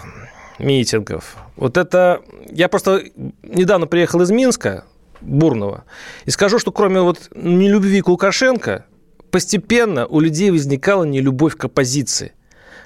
[0.57, 1.37] митингов.
[1.55, 2.21] Вот это...
[2.51, 3.03] Я просто
[3.43, 4.85] недавно приехал из Минска,
[5.21, 5.85] бурного.
[6.25, 8.85] И скажу, что кроме вот нелюбви к Лукашенко,
[9.31, 12.33] постепенно у людей возникала нелюбовь к оппозиции.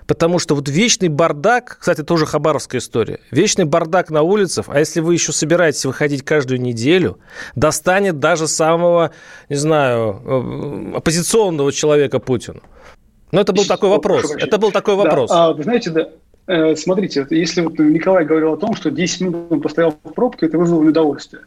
[0.05, 4.99] Потому что вот вечный бардак, кстати, тоже хабаровская история, вечный бардак на улицах, а если
[4.99, 7.19] вы еще собираетесь выходить каждую неделю,
[7.55, 9.11] достанет даже самого,
[9.47, 12.61] не знаю, э, оппозиционного человека Путину.
[13.31, 14.31] Но это был такой вопрос.
[14.37, 15.29] Это был такой вопрос.
[15.29, 16.09] Да, а, вы знаете, да,
[16.45, 20.47] Э, смотрите, если вот Николай говорил о том, что 10 минут он постоял в пробке,
[20.47, 21.43] это вызвало недовольствие.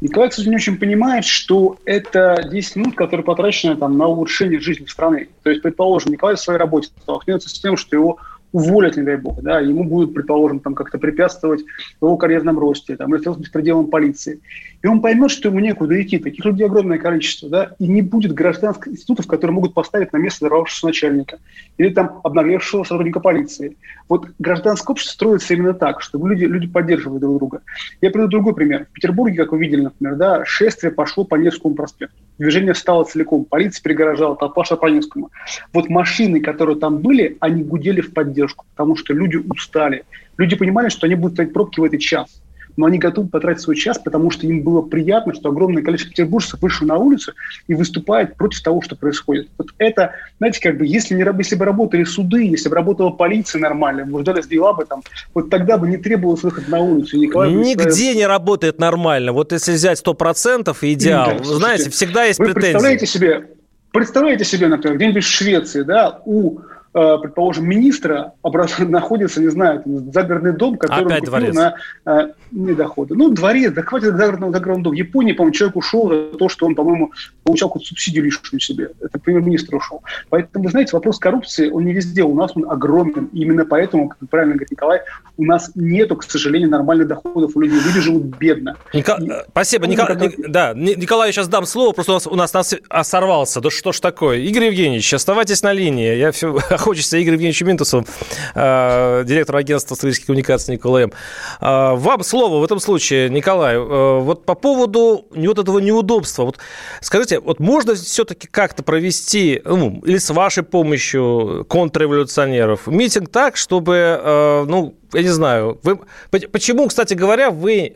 [0.00, 4.86] Николай, кстати, не очень понимает, что это 10 минут, которые потрачены там, на улучшение жизни
[4.86, 5.28] страны.
[5.42, 8.18] То есть, предположим, Николай в своей работе столкнется с тем, что его
[8.52, 11.60] уволят, не дай бог, да, ему будут, предположим, там как-то препятствовать
[12.00, 14.40] его карьерном росте, там, или с беспределом полиции.
[14.82, 16.18] И он поймет, что ему некуда идти.
[16.18, 20.44] Таких людей огромное количество, да, и не будет гражданских институтов, которые могут поставить на место
[20.44, 21.38] взорвавшегося начальника
[21.78, 23.76] или там обнаглевшего сотрудника полиции.
[24.08, 27.62] Вот гражданское общество строится именно так, чтобы люди, люди поддерживали друг друга.
[28.00, 28.86] Я приведу другой пример.
[28.90, 32.16] В Петербурге, как вы видели, например, да, шествие пошло по Невскому проспекту.
[32.38, 35.30] Движение встало целиком, полиция перегорожала, толпа шла по Невскому.
[35.72, 40.04] Вот машины, которые там были, они гудели в поддержку, потому что люди устали.
[40.36, 42.40] Люди понимали, что они будут стоять пробки в этот час
[42.78, 46.62] но они готовы потратить свой час, потому что им было приятно, что огромное количество петербуржцев
[46.62, 47.32] вышло на улицу
[47.66, 49.48] и выступает против того, что происходит.
[49.58, 53.60] Вот это, знаете, как бы, если, не, если бы работали суды, если бы работала полиция
[53.60, 55.02] нормально, возбуждались дела бы там,
[55.34, 57.16] вот тогда бы не требовалось выход на улицу.
[57.16, 58.14] И Николай Нигде ставил...
[58.14, 59.32] не работает нормально.
[59.32, 62.70] Вот если взять 100% идеал, да, знаете, всегда есть вы претензии.
[62.70, 63.48] Представляете себе,
[63.90, 66.60] представляете себе, например, где-нибудь в Швеции, да, у
[66.92, 68.32] предположим, министра
[68.80, 71.54] находится, не знаю, там, загородный дом, который Опять купил дворец.
[71.54, 71.74] на
[72.06, 73.14] э, недоходы.
[73.14, 74.94] Ну, дворец, да хватит загородного, загородного дома.
[74.94, 77.12] В Японии, по-моему, человек ушел за то, что он, по-моему,
[77.44, 78.90] получал какую-то субсидию лишнюю себе.
[79.00, 80.02] Это премьер-министр ушел.
[80.30, 82.22] Поэтому, вы знаете, вопрос коррупции, он не везде.
[82.22, 83.28] У нас он огромен.
[83.32, 85.00] И именно поэтому, как правильно говорит Николай,
[85.36, 87.78] у нас нету, к сожалению, нормальных доходов у людей.
[87.80, 88.76] Люди живут бедно.
[88.92, 89.18] Ника...
[89.20, 89.30] И...
[89.50, 89.86] Спасибо.
[89.86, 90.06] Ника...
[90.06, 90.50] Как...
[90.50, 92.74] Да, Николаю сейчас дам слово, просто у нас, у нас, нас
[93.08, 93.60] сорвался.
[93.60, 94.38] Да что ж такое?
[94.38, 96.16] Игорь Евгеньевич, оставайтесь на линии.
[96.16, 98.06] Я все хочется Игорь Евгеньевич Минтусов,
[98.54, 101.12] э, директор агентства стратегических коммуникаций Николаем.
[101.60, 103.76] Э, вам слово в этом случае, Николай.
[103.76, 106.44] Э, вот по поводу вот этого неудобства.
[106.44, 106.58] Вот
[107.00, 114.64] скажите, вот можно все-таки как-то провести, ну, или с вашей помощью контрреволюционеров, митинг так, чтобы,
[114.68, 117.92] ну, я не знаю, вы, почему, кстати говоря, вы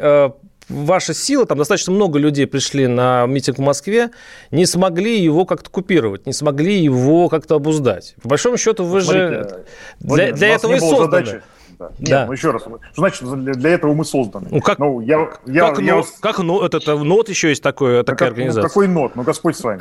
[0.73, 4.11] ваша сила, там достаточно много людей пришли на митинг в Москве,
[4.51, 8.15] не смогли его как-то купировать, не смогли его как-то обуздать.
[8.23, 9.65] По большому счету вы Смотрите, же
[10.01, 11.27] для, для этого и созданы.
[11.27, 11.43] Задачи.
[11.83, 11.89] Да.
[11.99, 12.27] Нет, да.
[12.27, 14.49] ну еще раз, что значит для, для этого мы созданы?
[14.51, 16.13] Ну как, ну, я, я, как, я, нот, я...
[16.21, 18.63] как нот, это, НОТ еще есть такое, такая как, организация?
[18.63, 19.17] Ну, какой НОТ?
[19.17, 19.81] Ну, Господь с вами.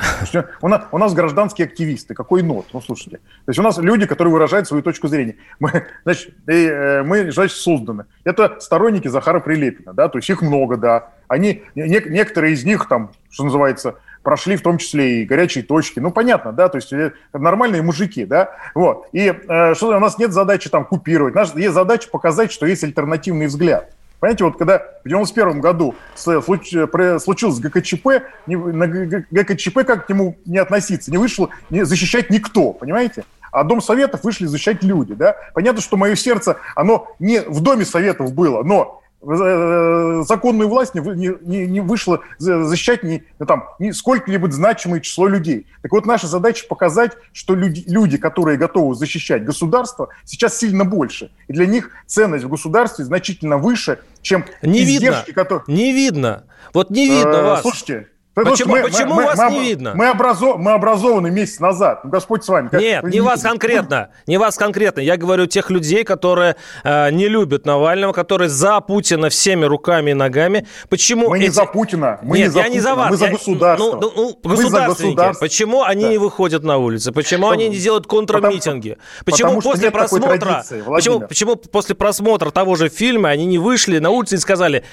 [0.60, 2.14] У нас, у нас гражданские активисты.
[2.14, 2.66] Какой НОТ?
[2.72, 3.18] Ну, слушайте.
[3.18, 5.36] То есть у нас люди, которые выражают свою точку зрения.
[5.60, 8.06] Мы, значит, э, мы, значит, созданы.
[8.24, 11.10] Это сторонники Захара Прилепина, да, то есть их много, да.
[11.28, 15.98] Они, не, некоторые из них там, что называется, прошли в том числе и горячие точки.
[15.98, 19.08] Ну, понятно, да, то есть э, нормальные мужики, да, вот.
[19.12, 22.66] И э, что у нас нет задачи там купировать, у нас есть задача показать, что
[22.66, 23.92] есть альтернативный взгляд.
[24.20, 31.10] Понимаете, вот когда в 91 году случилось ГКЧП, на ГКЧП как к нему не относиться,
[31.10, 33.24] не вышел не защищать никто, понимаете?
[33.50, 35.36] А Дом Советов вышли защищать люди, да?
[35.54, 41.00] Понятно, что мое сердце, оно не в Доме Советов было, но Э, законную власть не,
[41.42, 45.66] не, не вышло защищать не, ну, там, не сколько-либо значимое число людей.
[45.82, 51.30] Так вот, наша задача показать, что люди, люди, которые готовы защищать государство, сейчас сильно больше.
[51.46, 55.42] И для них ценность в государстве значительно выше, чем не издержки, видно.
[55.42, 55.64] которые...
[55.68, 56.44] Не видно.
[56.74, 57.62] Вот не видно э, вас.
[57.62, 59.92] Слушайте, Почему, мы, почему мы, вас мы, не мы, видно?
[59.94, 62.02] Мы, образо, мы образованы месяц назад.
[62.02, 62.70] Ну, Господь с вами.
[62.72, 64.08] Нет, не вас конкретно.
[64.26, 65.00] Не вас конкретно.
[65.00, 70.14] Я говорю тех людей, которые э, не любят Навального, которые за Путина всеми руками и
[70.14, 70.66] ногами.
[70.88, 71.44] Почему мы эти...
[71.44, 72.20] не за Путина.
[72.22, 73.10] Мы Нет, не за я Путина, не за вас.
[73.10, 73.98] Мы за государство.
[74.00, 75.38] Ну, ну, ну, государственники.
[75.38, 76.10] Почему они да.
[76.10, 77.12] не выходят на улицы?
[77.12, 78.96] Почему они не делают контрмитинги?
[79.26, 80.64] Почему потому, после просмотра...
[80.86, 84.84] почему, почему после просмотра того же фильма они не вышли на улицу и сказали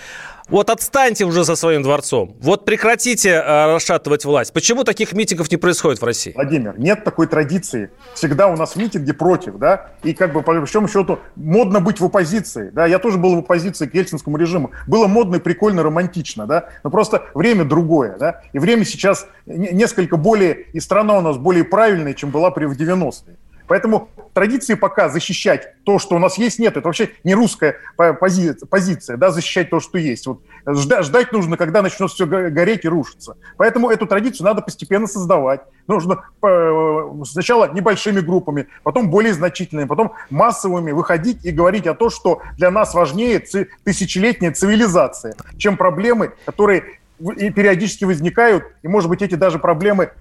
[0.50, 2.36] вот отстаньте уже со своим дворцом.
[2.42, 4.54] Вот прекратите э, расшатывать власть.
[4.54, 6.34] Почему таких митингов не происходит в России?
[6.36, 7.92] Владимир, нет такой традиции.
[8.14, 9.92] Всегда у нас митинги против, да?
[10.04, 12.86] И как бы, по большому счету, модно быть в оппозиции, да?
[12.86, 14.72] Я тоже был в оппозиции к ельцинскому режиму.
[14.88, 16.70] Было модно и прикольно, романтично, да?
[16.84, 18.42] Но просто время другое, да?
[18.54, 22.74] И время сейчас несколько более, и страна у нас более правильная, чем была при в
[22.74, 23.38] 90-е.
[23.70, 26.76] Поэтому традиции пока защищать то, что у нас есть, нет.
[26.76, 30.26] Это вообще не русская позиция, позиция да, защищать то, что есть.
[30.26, 33.38] Вот ждать, ждать нужно, когда начнет все гореть и рушиться.
[33.58, 35.62] Поэтому эту традицию надо постепенно создавать.
[35.88, 42.10] Нужно э, сначала небольшими группами, потом более значительными, потом массовыми выходить и говорить о том,
[42.10, 43.40] что для нас важнее
[43.84, 50.12] тысячелетняя цивилизация, чем проблемы, которые периодически возникают, и, может быть, эти даже проблемы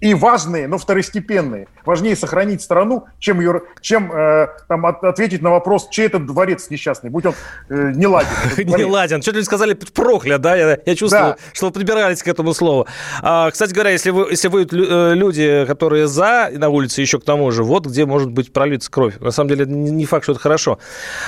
[0.00, 1.68] и важные, но второстепенные.
[1.84, 6.68] Важнее сохранить страну, чем, ее, чем э, там, от, ответить на вопрос, чей этот дворец
[6.70, 7.34] несчастный, будь он
[7.68, 8.30] э, не ладен.
[8.80, 9.20] Не ладен.
[9.20, 10.56] Что-то сказали прокля, да?
[10.56, 11.36] Я, я чувствую, да.
[11.52, 12.86] что вы подбирались к этому слову.
[13.20, 17.24] А, кстати говоря, если вы, если вы э, люди, которые за на улице еще к
[17.24, 19.18] тому же, вот где может быть пролиться кровь.
[19.20, 20.78] На самом деле, не факт, что это хорошо.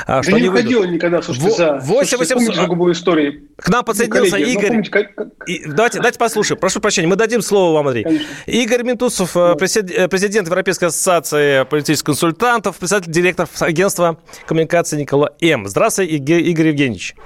[0.06, 1.78] А, что да не выходил никогда, слушайте, за.
[1.82, 2.92] 8 800...
[2.92, 3.48] истории.
[3.56, 4.68] К нам подсоединился ну, Игорь.
[4.68, 5.06] Помните, как...
[5.46, 6.60] И, давайте, давайте послушаем.
[6.60, 8.04] Прошу прощения, мы дадим слово вам, Андрей.
[8.04, 8.26] Конечно.
[8.62, 15.66] Игорь Ментусов, э, э, президент Европейской ассоциации политических консультантов, председатель, директор агентства коммуникации Никола М.
[15.66, 17.16] Здравствуйте, Игорь Евгеньевич.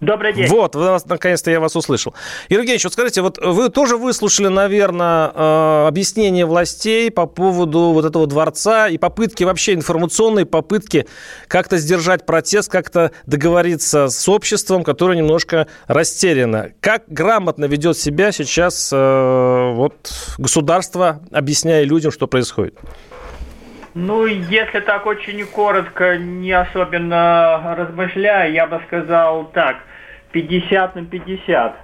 [0.00, 0.46] Добрый день.
[0.48, 0.74] Вот,
[1.06, 2.14] наконец-то я вас услышал.
[2.50, 8.26] Евгений, вот скажите, вот вы тоже выслушали, наверное, э, объяснение властей по поводу вот этого
[8.26, 11.06] дворца и попытки вообще информационные попытки
[11.48, 16.72] как-то сдержать протест, как-то договориться с обществом, которое немножко растеряно.
[16.80, 19.94] Как грамотно ведет себя сейчас э, вот
[20.36, 22.74] государство, объясняя людям, что происходит?
[23.98, 29.78] Ну, если так очень коротко, не особенно размышляя, я бы сказал так,
[30.32, 31.76] 50 на 50.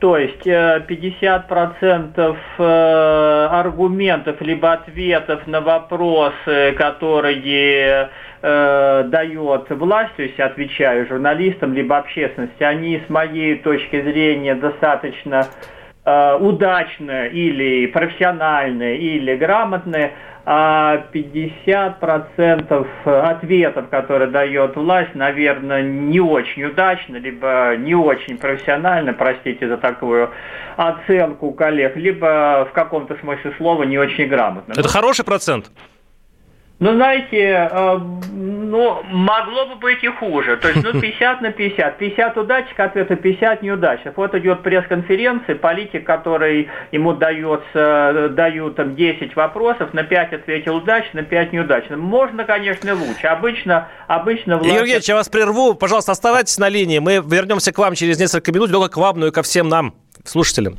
[0.00, 8.10] То есть 50% э, э, аргументов либо ответов на вопросы, которые
[8.42, 15.46] э, дает власть, то есть отвечаю журналистам либо общественности, они с моей точки зрения достаточно
[16.04, 20.12] удачные или профессиональные, или грамотные,
[20.44, 29.68] а 50% ответов, которые дает власть, наверное, не очень удачно, либо не очень профессионально, простите
[29.68, 30.30] за такую
[30.76, 34.72] оценку коллег, либо в каком-то смысле слова не очень грамотно.
[34.72, 35.70] Это хороший процент?
[36.82, 37.98] Ну, знаете, э,
[38.32, 40.56] ну, могло бы быть и хуже.
[40.56, 41.96] То есть, ну, 50 на 50.
[41.96, 44.16] 50 удачных ответов, 50 неудачных.
[44.16, 51.20] Вот идет пресс-конференция, политик, который ему дается, дают там 10 вопросов, на 5 ответил удачно,
[51.20, 51.96] на 5 неудачно.
[51.96, 53.28] Можно, конечно, лучше.
[53.28, 54.66] Обычно, обычно власть...
[54.66, 55.74] Юрий Евгеньевич, я вас прерву.
[55.74, 56.98] Пожалуйста, оставайтесь на линии.
[56.98, 59.94] Мы вернемся к вам через несколько минут, только к вам, ну и ко всем нам,
[60.24, 60.78] слушателям.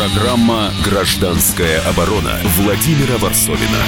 [0.00, 3.84] Программа «Гражданская оборона» Владимира Варсовина.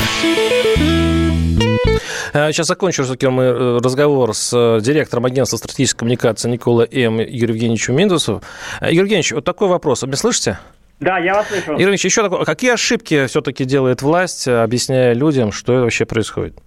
[2.53, 7.19] Сейчас закончу все-таки мы э, разговор с э, директором агентства стратегической коммуникации Никола М.
[7.19, 8.43] Юрий Евгеньевичем Миндусов.
[8.83, 10.03] Э, Юрий Евгеньевич, вот такой вопрос.
[10.03, 10.59] Вы меня слышите?
[11.01, 11.73] Да, я вас слышу.
[11.73, 16.59] Юрий Евгеньевич, еще такой, какие ошибки все-таки делает власть, объясняя людям, что вообще происходит?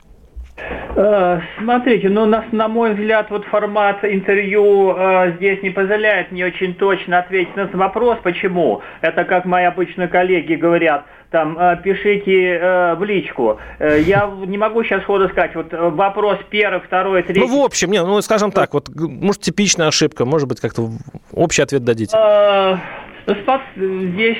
[0.57, 6.45] Э, смотрите, ну, на, на мой взгляд, вот формат интервью э, здесь не позволяет мне
[6.45, 8.81] очень точно ответить на вопрос, почему.
[9.01, 13.59] Это, как мои обычные коллеги говорят, там, э, пишите э, в личку.
[13.79, 17.41] Э, я не могу сейчас сходу сказать, вот э, вопрос первый, второй, третий.
[17.41, 20.89] Ну, в общем, не, ну, скажем так, вот, может, типичная ошибка, может быть, как-то
[21.33, 22.15] общий ответ дадите.
[22.15, 22.77] Э,
[23.75, 24.37] Здесь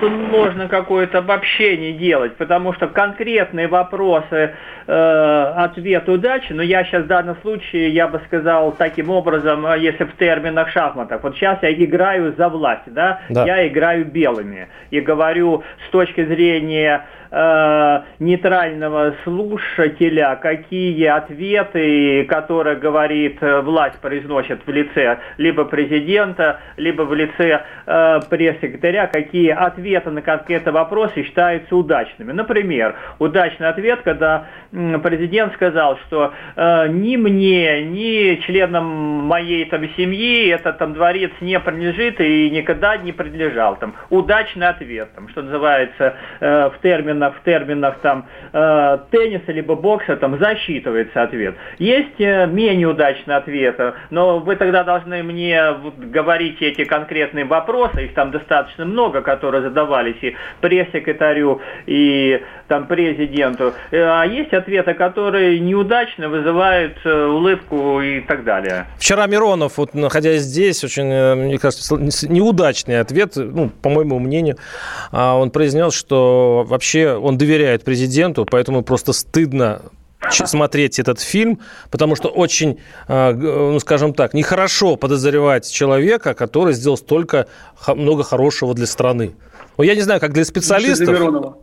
[0.00, 4.54] сложно какое-то обобщение делать, потому что конкретные вопросы,
[4.86, 9.78] э, ответ удачи, но я сейчас в данном случае, я бы сказал таким образом, э,
[9.78, 13.44] если в терминах шахматов, вот сейчас я играю за власть, да, да.
[13.44, 14.68] я играю белыми.
[14.90, 24.66] И говорю с точки зрения э, нейтрального слушателя, какие ответы, которые говорит э, власть, произносит
[24.66, 31.74] в лице либо президента, либо в лице э, пресс-секретаря, какие ответы на конкретные вопросы считаются
[31.76, 32.32] удачными.
[32.32, 40.48] Например, удачный ответ, когда президент сказал, что э, ни мне, ни членам моей там семьи
[40.48, 43.76] этот там дворец не принадлежит и никогда не принадлежал.
[43.76, 49.52] Там удачный ответ, там, что называется э, в термин терминах, в терминах там э, тенниса
[49.52, 51.54] либо бокса там засчитывается ответ.
[51.78, 58.04] Есть э, менее удачные ответы, но вы тогда должны мне вот, говорить эти конкретные вопросы,
[58.04, 63.72] их там достаточно много, которые задавались и пресс-секретарю, и там президенту.
[63.90, 68.86] Э, а есть ответы, которые неудачно вызывают э, улыбку и так далее.
[68.98, 74.56] Вчера Миронов, вот находясь здесь, очень, э, мне кажется, неудачный ответ, ну, по моему мнению,
[75.12, 79.82] а, он произнес, что вообще он доверяет президенту, поэтому просто стыдно
[80.30, 86.96] смотреть этот фильм, потому что очень, а, ну, скажем так, нехорошо подозревать человека, который сделал
[86.96, 87.46] столько
[87.86, 89.34] много хорошего для страны.
[89.78, 91.54] я не знаю, как для специалистов.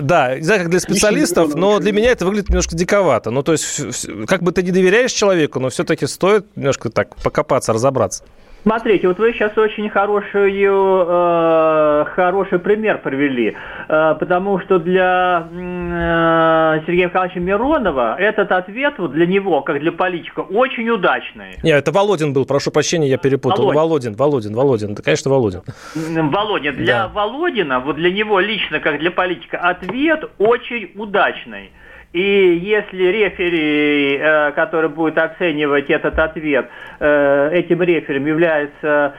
[0.00, 3.30] Да, не знаю, как для специалистов, но для меня это выглядит немножко диковато.
[3.30, 7.72] Ну, то есть, как бы ты не доверяешь человеку, но все-таки стоит немножко так покопаться,
[7.72, 8.24] разобраться.
[8.66, 13.54] Смотрите, вот вы сейчас очень хорошую, э, хороший пример привели,
[13.88, 19.92] э, потому что для э, Сергея Михайловича Миронова этот ответ вот для него, как для
[19.92, 21.58] политика, очень удачный.
[21.62, 23.66] Нет, это Володин был, прошу прощения, я перепутал.
[23.66, 25.62] Володин, Володин, Володин, Володин это, конечно, Володин.
[25.94, 27.08] Володин, для да.
[27.08, 31.70] Володина, вот для него лично, как для политика, ответ очень удачный.
[32.16, 36.66] И если рефери, э, который будет оценивать этот ответ,
[36.98, 39.14] э, этим реферем является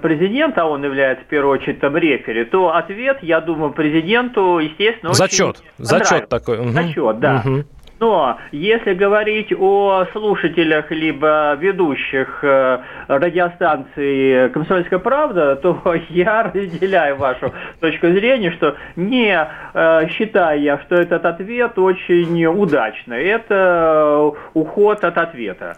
[0.00, 5.12] президент, а он является в первую очередь там рефери, то ответ, я думаю, президенту, естественно,
[5.12, 5.62] Зачет.
[5.76, 6.66] Зачет такой.
[6.68, 7.42] Зачет, да.
[7.44, 7.64] Угу.
[8.00, 12.78] Но если говорить о слушателях либо ведущих э,
[13.08, 20.94] радиостанции «Комсомольская правда», то я разделяю вашу точку зрения, что не э, считаю я, что
[20.94, 23.22] этот ответ очень удачный.
[23.22, 25.76] Это уход от ответа.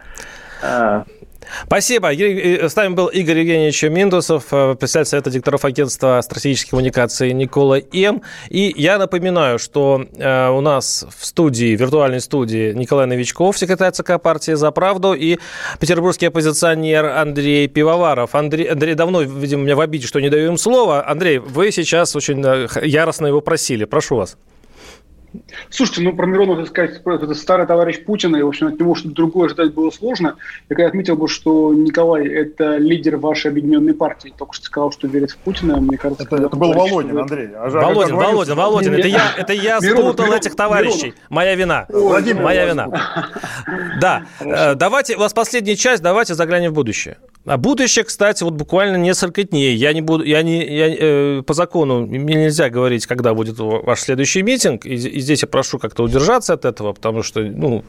[1.67, 2.13] Спасибо.
[2.13, 8.23] С нами был Игорь Евгеньевич Миндусов, э, председатель Совета директоров агентства стратегических коммуникаций Никола М.
[8.49, 13.93] И я напоминаю, что э, у нас в студии, в виртуальной студии Николай Новичков, секретарь
[13.93, 15.39] ЦК партии «За правду», и
[15.81, 18.35] петербургский оппозиционер Андрей Пивоваров.
[18.35, 21.09] Андрей, Андрей давно, видимо, меня в обиде, что не даю им слово.
[21.09, 23.85] Андрей, вы сейчас очень э, яростно его просили.
[23.85, 24.37] Прошу вас.
[25.71, 28.95] Слушайте, ну про Миронова, так сказать, это старый товарищ Путина, и, в общем, от него
[28.95, 30.37] что-то другое ждать было сложно.
[30.69, 35.09] Я когда отметил бы, что Николай– это лидер вашей объединенной партии, только что сказал, что
[35.09, 36.25] верит в Путина, мне кажется...
[36.25, 37.49] Это, это был Володин, Андрей.
[37.55, 41.15] А Володин, Володин, Володин, это я, это я спутал этих товарищей.
[41.29, 41.87] Моя вина.
[41.89, 42.89] Владимир, Моя вина.
[44.01, 47.19] Да, э, давайте, у вас последняя часть, давайте заглянем в будущее.
[47.45, 49.75] А будущее, кстати, вот буквально несколько дней.
[49.75, 54.01] Я не буду, я не, я, э, по закону мне нельзя говорить, когда будет ваш
[54.01, 57.85] следующий митинг, и, и здесь я прошу как-то удержаться от этого, потому что, ну,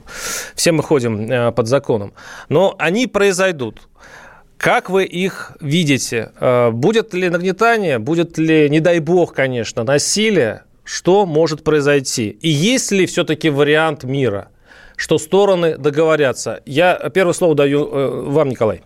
[0.56, 2.14] все мы ходим э, под законом.
[2.50, 3.82] Но они произойдут.
[4.58, 6.32] Как вы их видите?
[6.40, 10.64] Э, будет ли нагнетание, будет ли, не дай бог, конечно, насилие?
[10.84, 12.30] Что может произойти?
[12.42, 14.48] И есть ли все-таки вариант мира,
[14.96, 16.62] что стороны договорятся?
[16.66, 18.82] Я первое слово даю э, вам, Николай.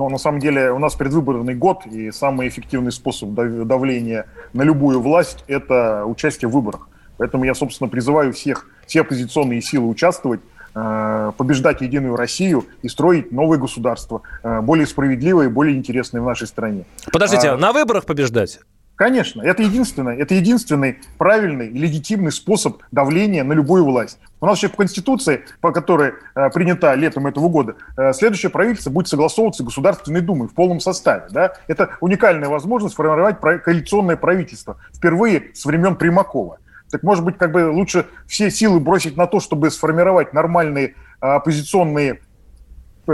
[0.00, 4.24] Но на самом деле у нас предвыборный год, и самый эффективный способ давления
[4.54, 6.88] на любую власть– это участие в выборах.
[7.18, 10.40] Поэтому я, собственно, призываю всех, все оппозиционные силы участвовать,
[10.74, 16.24] э, побеждать Единую Россию и строить новое государство, э, более справедливое и более интересное в
[16.24, 16.86] нашей стране.
[17.12, 18.60] Подождите, а, на выборах побеждать?
[19.00, 24.18] Конечно, это единственное, это единственный правильный и легитимный способ давления на любую власть.
[24.42, 28.90] У нас еще в Конституции, по которой э, принята летом этого года, э, следующее правительство
[28.90, 31.28] будет согласовываться Государственной Думой в полном составе.
[31.30, 31.54] Да?
[31.66, 36.58] Это уникальная возможность формировать коалиционное правительство впервые с времен Примакова.
[36.90, 40.92] Так может быть, как бы лучше все силы бросить на то, чтобы сформировать нормальные э,
[41.20, 42.20] оппозиционные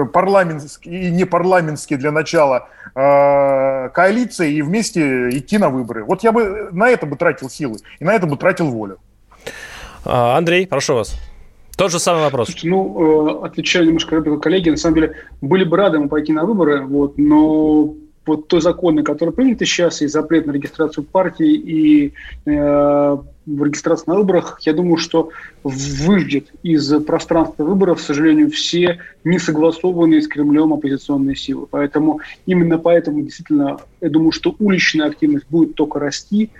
[0.04, 6.04] парламентские и непарламентские для начала э, коалиции и вместе идти на выборы.
[6.04, 8.98] Вот я бы на это бы тратил силы и на это бы тратил волю.
[10.04, 11.14] А, Андрей, прошу вас.
[11.76, 12.48] Тот же самый вопрос.
[12.48, 16.44] Слушайте, ну, э, отвечаю немножко коллеги, на самом деле были бы рады мы пойти на
[16.44, 17.94] выборы, вот, но
[18.26, 22.12] вот то законы, которые приняты сейчас, и запрет на регистрацию партии, и
[22.46, 23.16] э,
[23.46, 25.30] регистрацию на выборах, я думаю, что
[25.62, 31.66] выждет из пространства выборов, к сожалению, все не согласованные с Кремлем оппозиционные силы.
[31.70, 36.50] Поэтому именно поэтому действительно, я думаю, что уличная активность будет только расти,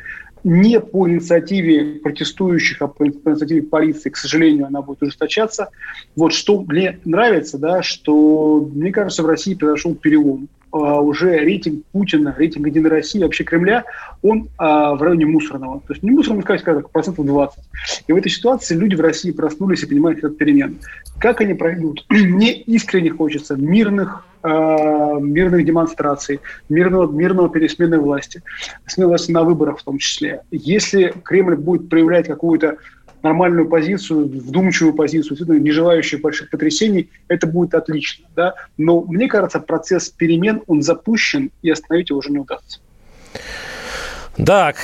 [0.45, 5.71] не по инициативе протестующих, а по инициативе полиции, к сожалению, она будет ужесточаться.
[6.15, 10.49] Вот что мне нравится, да, что, мне кажется, в России произошел перелом.
[10.85, 13.85] А, уже рейтинг Путина, рейтинг Единой России, вообще Кремля,
[14.23, 15.81] он а, в районе мусорного.
[15.81, 17.59] То есть не мусорного, сказать, как процентов 20.
[18.07, 20.79] И в этой ситуации люди в России проснулись и понимают этот перемен.
[21.19, 22.05] Как они пройдут?
[22.11, 28.43] Мне искренне хочется мирных а, мирных демонстраций, мирного, мирного пересмены власти,
[28.87, 30.43] смены власти на выборах в том числе.
[30.53, 32.77] Если Кремль будет проявлять какую-то
[33.23, 38.27] нормальную позицию, вдумчивую позицию, не желающую больших потрясений, это будет отлично.
[38.35, 38.55] Да?
[38.77, 42.81] Но мне кажется, процесс перемен, он запущен, и остановить его уже не удастся.
[44.45, 44.77] Так,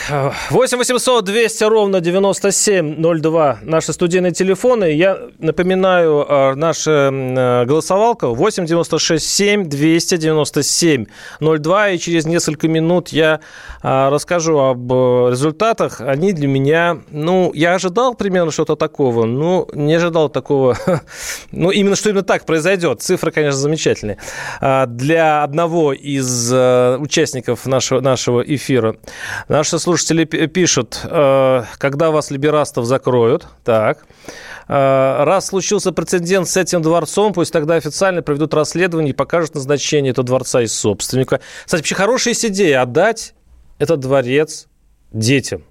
[0.50, 4.92] 8 800 200 ровно 9702 наши студийные телефоны.
[4.92, 11.04] Я напоминаю, а, наша э, голосовалка 8 96 7 297
[11.40, 11.90] 02.
[11.90, 13.40] И через несколько минут я
[13.82, 16.00] а, расскажу об э, результатах.
[16.00, 20.78] Они для меня, ну, я ожидал примерно что-то такого, но не ожидал такого,
[21.52, 23.02] ну, именно что именно так произойдет.
[23.02, 24.16] Цифры, конечно, замечательные.
[24.62, 28.96] А, для одного из э, участников нашего, нашего эфира.
[29.48, 34.04] Наши слушатели пишут, э, когда вас либерастов закроют, так,
[34.68, 40.12] э, раз случился прецедент с этим дворцом, пусть тогда официально проведут расследование и покажут назначение
[40.12, 41.40] этого дворца из собственника.
[41.64, 43.34] Кстати, вообще хорошая идея отдать
[43.78, 44.68] этот дворец
[45.12, 45.64] детям.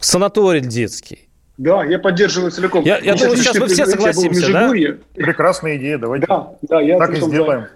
[0.00, 1.28] Санаторий детский.
[1.58, 2.84] Да, я поддерживаю целиком.
[2.84, 4.70] Я, я думаю, сейчас мы все согласимся, да?
[5.14, 7.62] Прекрасная идея, давайте да, да, я так и сделаем.
[7.62, 7.68] Да.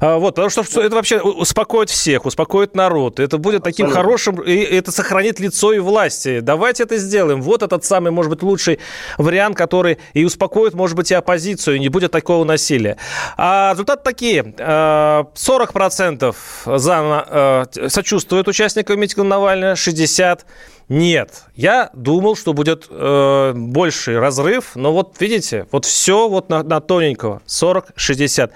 [0.00, 3.20] А, вот, потому что это вообще успокоит всех, успокоит народ.
[3.20, 4.02] Это будет таким Абсолютно.
[4.02, 6.40] хорошим, и это сохранит лицо и власти.
[6.40, 7.42] Давайте это сделаем.
[7.42, 8.78] Вот этот самый, может быть, лучший
[9.18, 12.96] вариант, который и успокоит, может быть, и оппозицию, и не будет такого насилия.
[13.36, 14.42] А результаты такие.
[14.42, 16.34] 40%
[16.66, 20.40] а, за, а, сочувствуют участникам митинга Навального, 60%
[20.88, 26.62] нет, я думал, что будет э, больший разрыв, но вот видите, вот все вот на,
[26.62, 28.52] на тоненького, 40-60.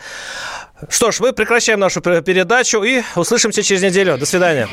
[0.88, 4.18] Что ж, мы прекращаем нашу передачу и услышимся через неделю.
[4.18, 4.68] До свидания.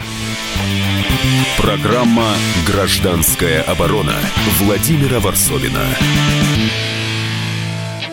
[1.58, 2.36] Программа
[2.66, 4.16] «Гражданская оборона»
[4.60, 5.86] Владимира Варсовина.